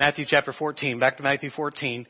Matthew 0.00 0.24
chapter 0.28 0.52
14, 0.52 0.98
back 0.98 1.18
to 1.18 1.22
Matthew 1.22 1.50
14, 1.50 2.06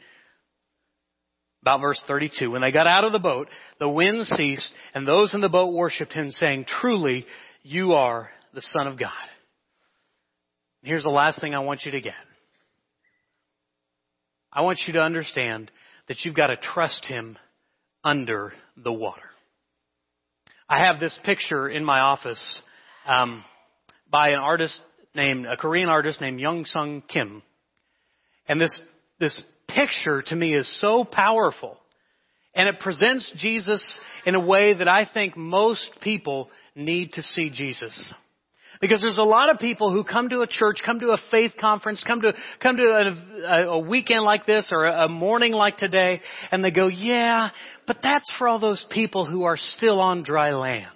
about 1.62 1.80
verse 1.80 2.02
32. 2.06 2.50
When 2.50 2.62
they 2.62 2.72
got 2.72 2.86
out 2.86 3.04
of 3.04 3.12
the 3.12 3.18
boat, 3.18 3.48
the 3.78 3.88
wind 3.88 4.26
ceased, 4.26 4.72
and 4.94 5.06
those 5.06 5.34
in 5.34 5.42
the 5.42 5.48
boat 5.50 5.72
worshipped 5.72 6.14
him, 6.14 6.30
saying, 6.30 6.64
Truly, 6.80 7.26
you 7.62 7.92
are 7.92 8.30
the 8.54 8.62
Son 8.62 8.86
of 8.86 8.98
God. 8.98 9.12
And 10.82 10.88
here's 10.88 11.04
the 11.04 11.10
last 11.10 11.40
thing 11.40 11.54
I 11.54 11.60
want 11.60 11.82
you 11.84 11.92
to 11.92 12.00
get. 12.00 12.14
I 14.54 14.62
want 14.62 14.78
you 14.86 14.92
to 14.94 15.00
understand 15.00 15.70
that 16.08 16.18
you've 16.24 16.36
got 16.36 16.48
to 16.48 16.56
trust 16.56 17.04
Him 17.06 17.36
under 18.04 18.52
the 18.76 18.92
water. 18.92 19.22
I 20.68 20.84
have 20.84 21.00
this 21.00 21.18
picture 21.24 21.68
in 21.68 21.84
my 21.84 22.00
office 22.00 22.62
um, 23.06 23.44
by 24.10 24.28
an 24.28 24.38
artist 24.38 24.80
named 25.14 25.46
a 25.46 25.56
Korean 25.56 25.88
artist 25.88 26.20
named 26.20 26.40
Yongsung 26.40 27.02
Kim, 27.08 27.42
and 28.48 28.60
this 28.60 28.80
this 29.18 29.40
picture 29.68 30.22
to 30.22 30.36
me 30.36 30.54
is 30.54 30.80
so 30.80 31.04
powerful, 31.04 31.76
and 32.54 32.68
it 32.68 32.80
presents 32.80 33.32
Jesus 33.36 33.98
in 34.24 34.34
a 34.34 34.40
way 34.40 34.74
that 34.74 34.88
I 34.88 35.08
think 35.12 35.36
most 35.36 35.90
people 36.02 36.48
need 36.74 37.12
to 37.12 37.22
see 37.22 37.50
Jesus. 37.50 38.12
Because 38.84 39.00
there's 39.00 39.16
a 39.16 39.22
lot 39.22 39.48
of 39.48 39.58
people 39.60 39.90
who 39.90 40.04
come 40.04 40.28
to 40.28 40.42
a 40.42 40.46
church, 40.46 40.80
come 40.84 41.00
to 41.00 41.12
a 41.12 41.16
faith 41.30 41.52
conference, 41.58 42.04
come 42.06 42.20
to, 42.20 42.34
come 42.62 42.76
to 42.76 43.14
a, 43.46 43.66
a 43.68 43.78
weekend 43.78 44.24
like 44.24 44.44
this 44.44 44.68
or 44.70 44.84
a 44.84 45.08
morning 45.08 45.52
like 45.52 45.78
today, 45.78 46.20
and 46.52 46.62
they 46.62 46.70
go, 46.70 46.88
yeah, 46.88 47.48
but 47.86 48.00
that's 48.02 48.30
for 48.36 48.46
all 48.46 48.58
those 48.58 48.84
people 48.90 49.24
who 49.24 49.44
are 49.44 49.56
still 49.56 50.00
on 50.00 50.22
dry 50.22 50.52
land. 50.52 50.92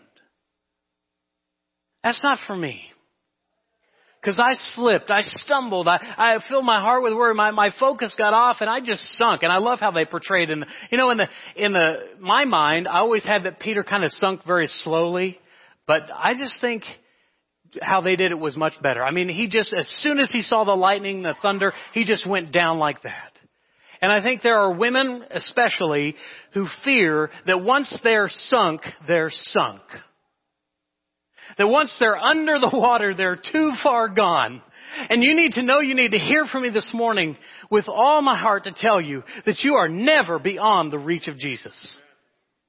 That's 2.05 2.23
not 2.23 2.41
for 2.47 2.55
me. 2.55 2.83
Cause 4.23 4.39
I 4.39 4.53
slipped, 4.53 5.11
I 5.11 5.23
stumbled, 5.23 5.89
I, 5.89 5.97
I 6.19 6.39
filled 6.47 6.67
my 6.67 6.83
heart 6.83 7.03
with 7.03 7.15
worry, 7.15 7.35
my, 7.35 7.53
my 7.53 7.71
focus 7.81 8.15
got 8.19 8.35
off 8.35 8.57
and 8.61 8.69
I 8.69 8.81
just 8.81 9.03
sunk. 9.17 9.43
And 9.43 9.51
I 9.51 9.61
love 9.61 9.81
how 9.81 9.93
they 9.93 10.05
portrayed 10.05 10.51
in 10.51 10.61
the, 10.61 10.67
you 10.91 10.99
know, 10.99 11.11
in 11.11 11.17
the, 11.17 11.29
in 11.57 11.73
the, 11.73 11.95
my 12.21 12.45
mind, 12.45 12.87
I 12.87 12.99
always 12.99 13.25
had 13.25 13.45
that 13.45 13.61
Peter 13.61 13.83
kind 13.83 14.05
of 14.05 14.11
sunk 14.11 14.43
very 14.47 14.67
slowly. 14.67 15.39
But 15.87 16.03
I 16.15 16.35
just 16.35 16.61
think 16.61 16.83
how 17.81 18.01
they 18.01 18.17
did 18.17 18.31
it 18.31 18.39
was 18.39 18.57
much 18.57 18.75
better. 18.83 19.05
I 19.05 19.11
mean, 19.11 19.29
he 19.29 19.49
just, 19.49 19.73
as 19.73 19.87
soon 20.03 20.19
as 20.19 20.31
he 20.31 20.43
saw 20.43 20.65
the 20.65 20.73
lightning, 20.73 21.23
the 21.23 21.35
thunder, 21.43 21.73
he 21.93 22.05
just 22.05 22.27
went 22.27 22.53
down 22.53 22.79
like 22.79 23.03
that. 23.03 23.33
And 24.01 24.13
I 24.13 24.23
think 24.23 24.43
there 24.43 24.59
are 24.59 24.73
women 24.73 25.25
especially 25.31 26.15
who 26.55 26.67
fear 26.85 27.31
that 27.47 27.63
once 27.63 27.99
they're 28.05 28.29
sunk, 28.29 28.83
they're 29.07 29.31
sunk. 29.31 29.81
That 31.57 31.69
once 31.69 31.95
they're 31.99 32.17
under 32.17 32.59
the 32.59 32.71
water, 32.73 33.15
they're 33.15 33.41
too 33.41 33.73
far 33.83 34.09
gone. 34.09 34.63
And 35.09 35.23
you 35.23 35.35
need 35.35 35.53
to 35.53 35.63
know, 35.63 35.81
you 35.81 35.95
need 35.95 36.13
to 36.13 36.19
hear 36.19 36.45
from 36.47 36.63
me 36.63 36.71
this 36.71 36.93
morning 36.95 37.37
with 37.71 37.89
all 37.89 38.23
my 38.23 38.39
heart 38.39 38.65
to 38.65 38.73
tell 38.73 39.01
you 39.01 39.23
that 39.47 39.61
you 39.61 39.75
are 39.75 39.89
never 39.89 40.39
beyond 40.39 40.93
the 40.93 40.99
reach 40.99 41.29
of 41.29 41.37
Jesus. 41.37 41.99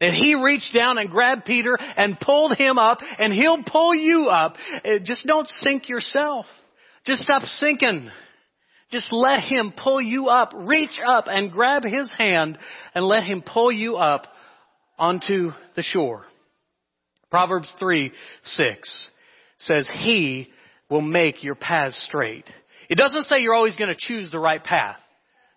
And 0.02 0.16
he 0.16 0.36
reached 0.36 0.74
down 0.74 0.98
and 0.98 1.10
grabbed 1.10 1.46
Peter 1.46 1.78
and 1.80 2.20
pulled 2.20 2.58
him 2.58 2.78
up 2.78 3.00
and 3.18 3.34
he'll 3.34 3.64
pull 3.64 3.94
you 3.94 4.28
up. 4.28 4.56
Uh, 4.74 5.00
just 5.04 5.28
don't 5.28 5.48
sink 5.48 5.90
yourself. 5.90 6.46
Just 7.06 7.24
stop 7.24 7.44
sinking. 7.44 8.10
Just 8.92 9.12
let 9.12 9.42
him 9.42 9.74
pull 9.76 10.02
you 10.02 10.30
up. 10.30 10.54
Reach 10.56 11.00
up 11.06 11.26
and 11.28 11.52
grab 11.52 11.84
his 11.84 12.12
hand 12.18 12.58
and 12.96 13.06
let 13.06 13.24
him 13.24 13.44
pull 13.46 13.72
you 13.72 13.98
up 13.98 14.28
onto 14.98 15.52
the 15.76 15.84
shore. 15.84 16.26
Proverbs 17.30 17.74
3, 17.78 18.12
6 18.44 19.10
says, 19.60 19.90
He 19.94 20.50
will 20.90 21.02
make 21.02 21.44
your 21.44 21.56
paths 21.56 22.04
straight. 22.08 22.46
It 22.90 22.96
doesn't 22.96 23.24
say 23.24 23.40
you're 23.40 23.54
always 23.54 23.76
going 23.76 23.94
to 23.94 24.00
choose 24.00 24.32
the 24.32 24.40
right 24.40 24.64
path. 24.64 24.98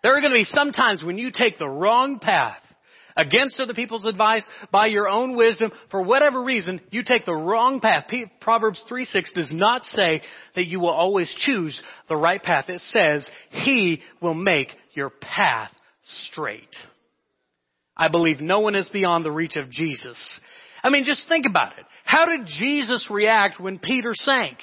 There 0.03 0.15
are 0.15 0.21
going 0.21 0.33
to 0.33 0.37
be 0.37 0.43
some 0.43 0.71
times 0.71 1.01
when 1.03 1.17
you 1.17 1.31
take 1.31 1.57
the 1.57 1.67
wrong 1.67 2.19
path 2.19 2.61
against 3.15 3.59
other 3.59 3.73
people's 3.73 4.05
advice, 4.05 4.47
by 4.71 4.87
your 4.87 5.07
own 5.07 5.35
wisdom, 5.35 5.71
for 5.91 6.01
whatever 6.01 6.43
reason, 6.43 6.81
you 6.91 7.03
take 7.03 7.25
the 7.25 7.33
wrong 7.33 7.79
path. 7.79 8.05
Proverbs 8.41 8.83
3 8.87 9.05
6 9.05 9.33
does 9.33 9.51
not 9.51 9.83
say 9.85 10.21
that 10.55 10.67
you 10.67 10.79
will 10.79 10.89
always 10.89 11.33
choose 11.45 11.81
the 12.09 12.15
right 12.15 12.41
path. 12.41 12.69
It 12.69 12.81
says, 12.81 13.29
He 13.49 14.01
will 14.21 14.33
make 14.33 14.69
your 14.93 15.09
path 15.09 15.71
straight. 16.27 16.75
I 17.95 18.07
believe 18.07 18.41
no 18.41 18.59
one 18.59 18.75
is 18.75 18.89
beyond 18.89 19.23
the 19.23 19.31
reach 19.31 19.55
of 19.55 19.69
Jesus. 19.69 20.17
I 20.83 20.89
mean, 20.89 21.05
just 21.05 21.27
think 21.27 21.45
about 21.45 21.77
it. 21.77 21.85
How 22.03 22.25
did 22.25 22.45
Jesus 22.45 23.07
react 23.09 23.59
when 23.59 23.79
Peter 23.79 24.11
sank? 24.13 24.57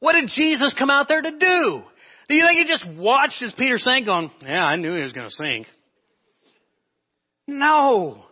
What 0.00 0.12
did 0.12 0.28
Jesus 0.28 0.74
come 0.78 0.90
out 0.90 1.08
there 1.08 1.22
to 1.22 1.30
do? 1.30 1.82
Do 2.28 2.34
you 2.34 2.44
think 2.46 2.58
he 2.58 2.66
just 2.66 2.86
watched 2.98 3.40
as 3.42 3.54
Peter 3.56 3.78
sank 3.78 4.06
going, 4.06 4.30
yeah, 4.42 4.64
I 4.64 4.76
knew 4.76 4.94
he 4.94 5.02
was 5.02 5.12
going 5.12 5.28
to 5.28 5.34
sink. 5.34 5.66
No. 7.46 8.24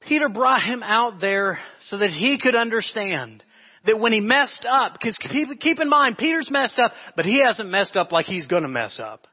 Peter 0.00 0.28
brought 0.28 0.62
him 0.62 0.82
out 0.82 1.20
there 1.20 1.58
so 1.88 1.98
that 1.98 2.10
he 2.10 2.38
could 2.38 2.54
understand 2.54 3.42
that 3.84 3.98
when 3.98 4.12
he 4.12 4.20
messed 4.20 4.66
up, 4.68 4.92
because 4.92 5.18
keep 5.18 5.80
in 5.80 5.88
mind, 5.88 6.18
Peter's 6.18 6.50
messed 6.50 6.78
up, 6.78 6.92
but 7.16 7.24
he 7.24 7.42
hasn't 7.44 7.70
messed 7.70 7.96
up 7.96 8.12
like 8.12 8.26
he's 8.26 8.46
going 8.46 8.62
to 8.62 8.68
mess 8.68 9.00
up. 9.02 9.26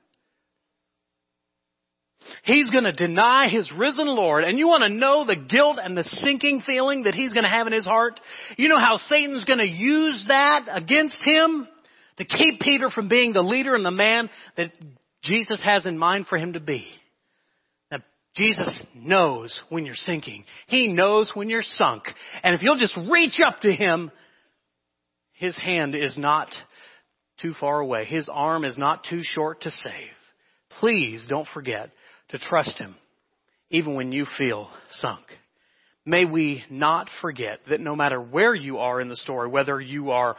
He's 2.44 2.70
going 2.70 2.86
to 2.86 2.92
deny 2.92 3.50
his 3.50 3.72
risen 3.78 4.08
Lord. 4.08 4.44
And 4.44 4.58
you 4.58 4.68
want 4.68 4.84
to 4.84 4.90
know 4.90 5.26
the 5.26 5.36
guilt 5.36 5.78
and 5.82 5.96
the 5.96 6.04
sinking 6.04 6.62
feeling 6.62 7.04
that 7.04 7.14
he's 7.14 7.34
going 7.34 7.44
to 7.44 7.50
have 7.50 7.68
in 7.68 7.74
his 7.74 7.86
heart? 7.86 8.20
You 8.58 8.70
know 8.70 8.80
how 8.80 8.98
Satan's 8.98 9.46
going 9.46 9.60
to 9.60 9.68
use 9.68 10.26
that 10.28 10.68
against 10.72 11.24
him 11.24 11.68
to 12.18 12.26
keep 12.26 12.62
Peter 12.62 12.90
from 12.90 13.10
being 13.10 13.34
the 13.34 13.42
leader 13.42 13.76
and 13.76 13.86
the 13.86 13.92
man 13.92 14.30
that 14.58 14.72
Jesus 15.24 15.62
has 15.64 15.86
in 15.86 15.98
mind 15.98 16.28
for 16.28 16.38
him 16.38 16.54
to 16.54 16.60
be. 16.60 16.88
Jesus 18.36 18.84
knows 18.94 19.62
when 19.70 19.86
you're 19.86 19.96
sinking. 19.96 20.44
He 20.68 20.88
knows 20.88 21.32
when 21.34 21.50
you're 21.50 21.62
sunk. 21.62 22.04
And 22.44 22.54
if 22.54 22.62
you'll 22.62 22.76
just 22.76 22.98
reach 23.10 23.40
up 23.46 23.62
to 23.62 23.72
him, 23.72 24.12
his 25.34 25.58
hand 25.58 25.96
is 25.96 26.18
not 26.18 26.50
too 27.42 27.54
far 27.60 27.80
away. 27.80 28.06
His 28.06 28.30
arm 28.32 28.66
is 28.66 28.78
not 28.78 29.06
too 29.10 29.22
short 29.24 29.62
to 29.62 29.72
save. 29.72 30.16
Please 30.80 31.26
don't 31.30 31.48
forget 31.54 31.92
to 32.30 32.40
trust 32.40 32.78
Him, 32.78 32.96
even 33.70 33.96
when 33.96 34.12
you 34.12 34.26
feel 34.38 34.70
sunk. 34.90 35.26
May 36.06 36.26
we 36.26 36.64
not 36.70 37.08
forget 37.22 37.60
that 37.70 37.82
no 37.82 37.96
matter 37.96 38.22
where 38.22 38.54
you 38.54 38.78
are 38.78 39.02
in 39.02 39.10
the 39.10 39.16
story, 39.16 39.50
whether 39.50 39.80
you 39.80 40.12
are 40.12 40.36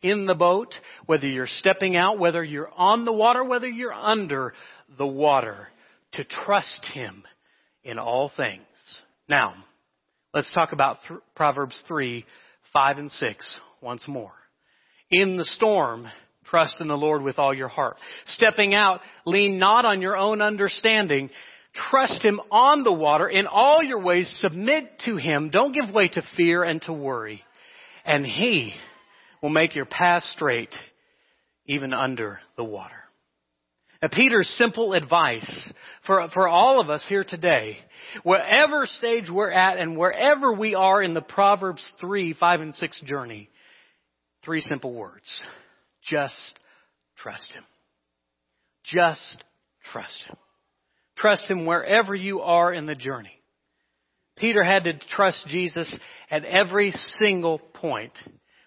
in 0.00 0.26
the 0.26 0.34
boat, 0.34 0.74
whether 1.06 1.26
you're 1.26 1.46
stepping 1.46 1.96
out, 1.96 2.18
whether 2.18 2.42
you're 2.42 2.70
on 2.76 3.04
the 3.04 3.12
water, 3.12 3.44
whether 3.44 3.68
you're 3.68 3.92
under 3.92 4.54
the 4.98 5.06
water, 5.06 5.68
to 6.12 6.24
trust 6.24 6.86
Him 6.92 7.24
in 7.84 7.98
all 7.98 8.30
things. 8.36 8.62
Now, 9.28 9.54
let's 10.34 10.52
talk 10.52 10.72
about 10.72 10.98
th- 11.06 11.20
Proverbs 11.34 11.82
3, 11.88 12.24
5 12.72 12.98
and 12.98 13.10
6 13.10 13.60
once 13.80 14.06
more. 14.08 14.32
In 15.10 15.36
the 15.36 15.44
storm, 15.44 16.08
Trust 16.52 16.80
in 16.80 16.88
the 16.88 16.96
Lord 16.96 17.22
with 17.22 17.38
all 17.38 17.54
your 17.54 17.68
heart. 17.68 17.96
Stepping 18.26 18.74
out, 18.74 19.00
lean 19.24 19.58
not 19.58 19.84
on 19.84 20.02
your 20.02 20.16
own 20.16 20.42
understanding. 20.42 21.30
Trust 21.90 22.22
Him 22.24 22.40
on 22.50 22.82
the 22.82 22.92
water. 22.92 23.28
In 23.28 23.46
all 23.46 23.82
your 23.82 24.00
ways, 24.00 24.30
submit 24.42 24.98
to 25.06 25.16
Him. 25.16 25.50
Don't 25.50 25.72
give 25.72 25.94
way 25.94 26.08
to 26.08 26.22
fear 26.36 26.62
and 26.62 26.82
to 26.82 26.92
worry. 26.92 27.42
And 28.04 28.26
He 28.26 28.74
will 29.40 29.50
make 29.50 29.74
your 29.74 29.86
path 29.86 30.24
straight, 30.24 30.74
even 31.66 31.94
under 31.94 32.40
the 32.56 32.64
water. 32.64 33.01
Now, 34.02 34.08
Peter's 34.10 34.48
simple 34.58 34.94
advice 34.94 35.72
for, 36.06 36.28
for 36.34 36.48
all 36.48 36.80
of 36.80 36.90
us 36.90 37.06
here 37.08 37.22
today, 37.22 37.78
wherever 38.24 38.84
stage 38.84 39.30
we're 39.30 39.52
at 39.52 39.78
and 39.78 39.96
wherever 39.96 40.52
we 40.52 40.74
are 40.74 41.00
in 41.00 41.14
the 41.14 41.20
Proverbs 41.20 41.88
3, 42.00 42.34
5, 42.34 42.60
and 42.60 42.74
6 42.74 43.00
journey, 43.02 43.48
three 44.44 44.60
simple 44.60 44.92
words. 44.92 45.42
Just 46.02 46.34
trust 47.16 47.52
Him. 47.52 47.62
Just 48.84 49.44
trust 49.92 50.24
Him. 50.26 50.36
Trust 51.16 51.48
Him 51.48 51.64
wherever 51.64 52.12
you 52.12 52.40
are 52.40 52.72
in 52.72 52.86
the 52.86 52.96
journey. 52.96 53.40
Peter 54.36 54.64
had 54.64 54.82
to 54.84 54.98
trust 54.98 55.46
Jesus 55.46 55.96
at 56.28 56.44
every 56.44 56.90
single 56.90 57.60
point. 57.60 58.12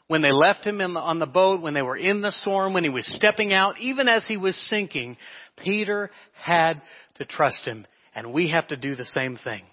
When 0.07 0.21
they 0.21 0.31
left 0.31 0.65
him 0.65 0.77
the, 0.77 0.99
on 0.99 1.19
the 1.19 1.25
boat, 1.25 1.61
when 1.61 1.73
they 1.73 1.81
were 1.81 1.97
in 1.97 2.21
the 2.21 2.31
storm, 2.31 2.73
when 2.73 2.83
he 2.83 2.89
was 2.89 3.05
stepping 3.15 3.53
out, 3.53 3.79
even 3.79 4.07
as 4.07 4.27
he 4.27 4.37
was 4.37 4.55
sinking, 4.69 5.17
Peter 5.57 6.11
had 6.33 6.81
to 7.15 7.25
trust 7.25 7.65
him. 7.65 7.87
And 8.13 8.31
we 8.31 8.51
have 8.51 8.67
to 8.67 8.77
do 8.77 8.95
the 8.95 9.05
same 9.05 9.37
thing. 9.43 9.63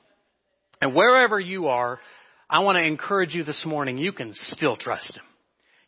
And 0.80 0.94
wherever 0.94 1.38
you 1.38 1.68
are, 1.68 2.00
I 2.48 2.60
want 2.60 2.76
to 2.76 2.84
encourage 2.84 3.34
you 3.34 3.44
this 3.44 3.64
morning, 3.66 3.98
you 3.98 4.12
can 4.12 4.32
still 4.34 4.76
trust 4.76 5.16
him 5.16 5.24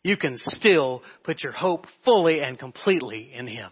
you 0.05 0.17
can 0.17 0.37
still 0.37 1.01
put 1.23 1.41
your 1.41 1.51
hope 1.51 1.87
fully 2.05 2.39
and 2.39 2.59
completely 2.59 3.31
in 3.33 3.47
Him. 3.47 3.71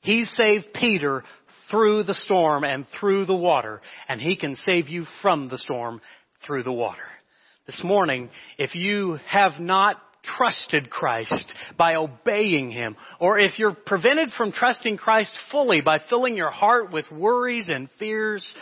He 0.00 0.24
saved 0.24 0.74
Peter 0.74 1.22
through 1.70 2.02
the 2.02 2.14
storm 2.14 2.64
and 2.64 2.84
through 2.98 3.26
the 3.26 3.36
water, 3.36 3.80
and 4.08 4.20
He 4.20 4.34
can 4.34 4.56
save 4.56 4.88
you 4.88 5.06
from 5.22 5.48
the 5.48 5.58
storm 5.58 6.00
through 6.44 6.64
the 6.64 6.72
water. 6.72 7.04
This 7.66 7.82
morning, 7.82 8.28
if 8.58 8.74
you 8.74 9.18
have 9.26 9.58
not 9.58 9.96
trusted 10.36 10.90
Christ 10.90 11.52
by 11.78 11.94
obeying 11.94 12.70
Him, 12.70 12.96
or 13.18 13.38
if 13.38 13.58
you're 13.58 13.74
prevented 13.74 14.30
from 14.36 14.52
trusting 14.52 14.98
Christ 14.98 15.34
fully 15.50 15.80
by 15.80 15.98
filling 16.10 16.36
your 16.36 16.50
heart 16.50 16.92
with 16.92 17.10
worries 17.10 17.68
and 17.68 17.88
fears, 17.98 18.54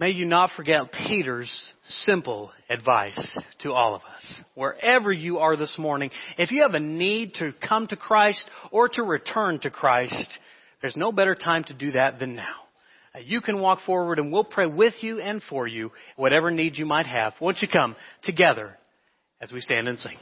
May 0.00 0.10
you 0.10 0.26
not 0.26 0.50
forget 0.56 0.92
Peter's 0.92 1.72
simple 1.88 2.52
advice 2.70 3.36
to 3.62 3.72
all 3.72 3.96
of 3.96 4.02
us. 4.02 4.42
Wherever 4.54 5.10
you 5.10 5.38
are 5.38 5.56
this 5.56 5.76
morning, 5.76 6.10
if 6.38 6.52
you 6.52 6.62
have 6.62 6.74
a 6.74 6.80
need 6.80 7.34
to 7.34 7.52
come 7.66 7.88
to 7.88 7.96
Christ 7.96 8.48
or 8.70 8.88
to 8.90 9.02
return 9.02 9.58
to 9.60 9.70
Christ, 9.70 10.38
there's 10.80 10.96
no 10.96 11.10
better 11.10 11.34
time 11.34 11.64
to 11.64 11.74
do 11.74 11.90
that 11.92 12.20
than 12.20 12.36
now. 12.36 12.67
Uh, 13.14 13.20
you 13.24 13.40
can 13.40 13.60
walk 13.60 13.80
forward 13.86 14.18
and 14.18 14.32
we'll 14.32 14.44
pray 14.44 14.66
with 14.66 14.94
you 15.00 15.20
and 15.20 15.42
for 15.48 15.66
you, 15.66 15.90
whatever 16.16 16.50
need 16.50 16.76
you 16.76 16.86
might 16.86 17.06
have. 17.06 17.34
Won't 17.40 17.62
you 17.62 17.68
come 17.68 17.96
together 18.22 18.76
as 19.40 19.52
we 19.52 19.60
stand 19.60 19.88
and 19.88 19.98
sing? 19.98 20.16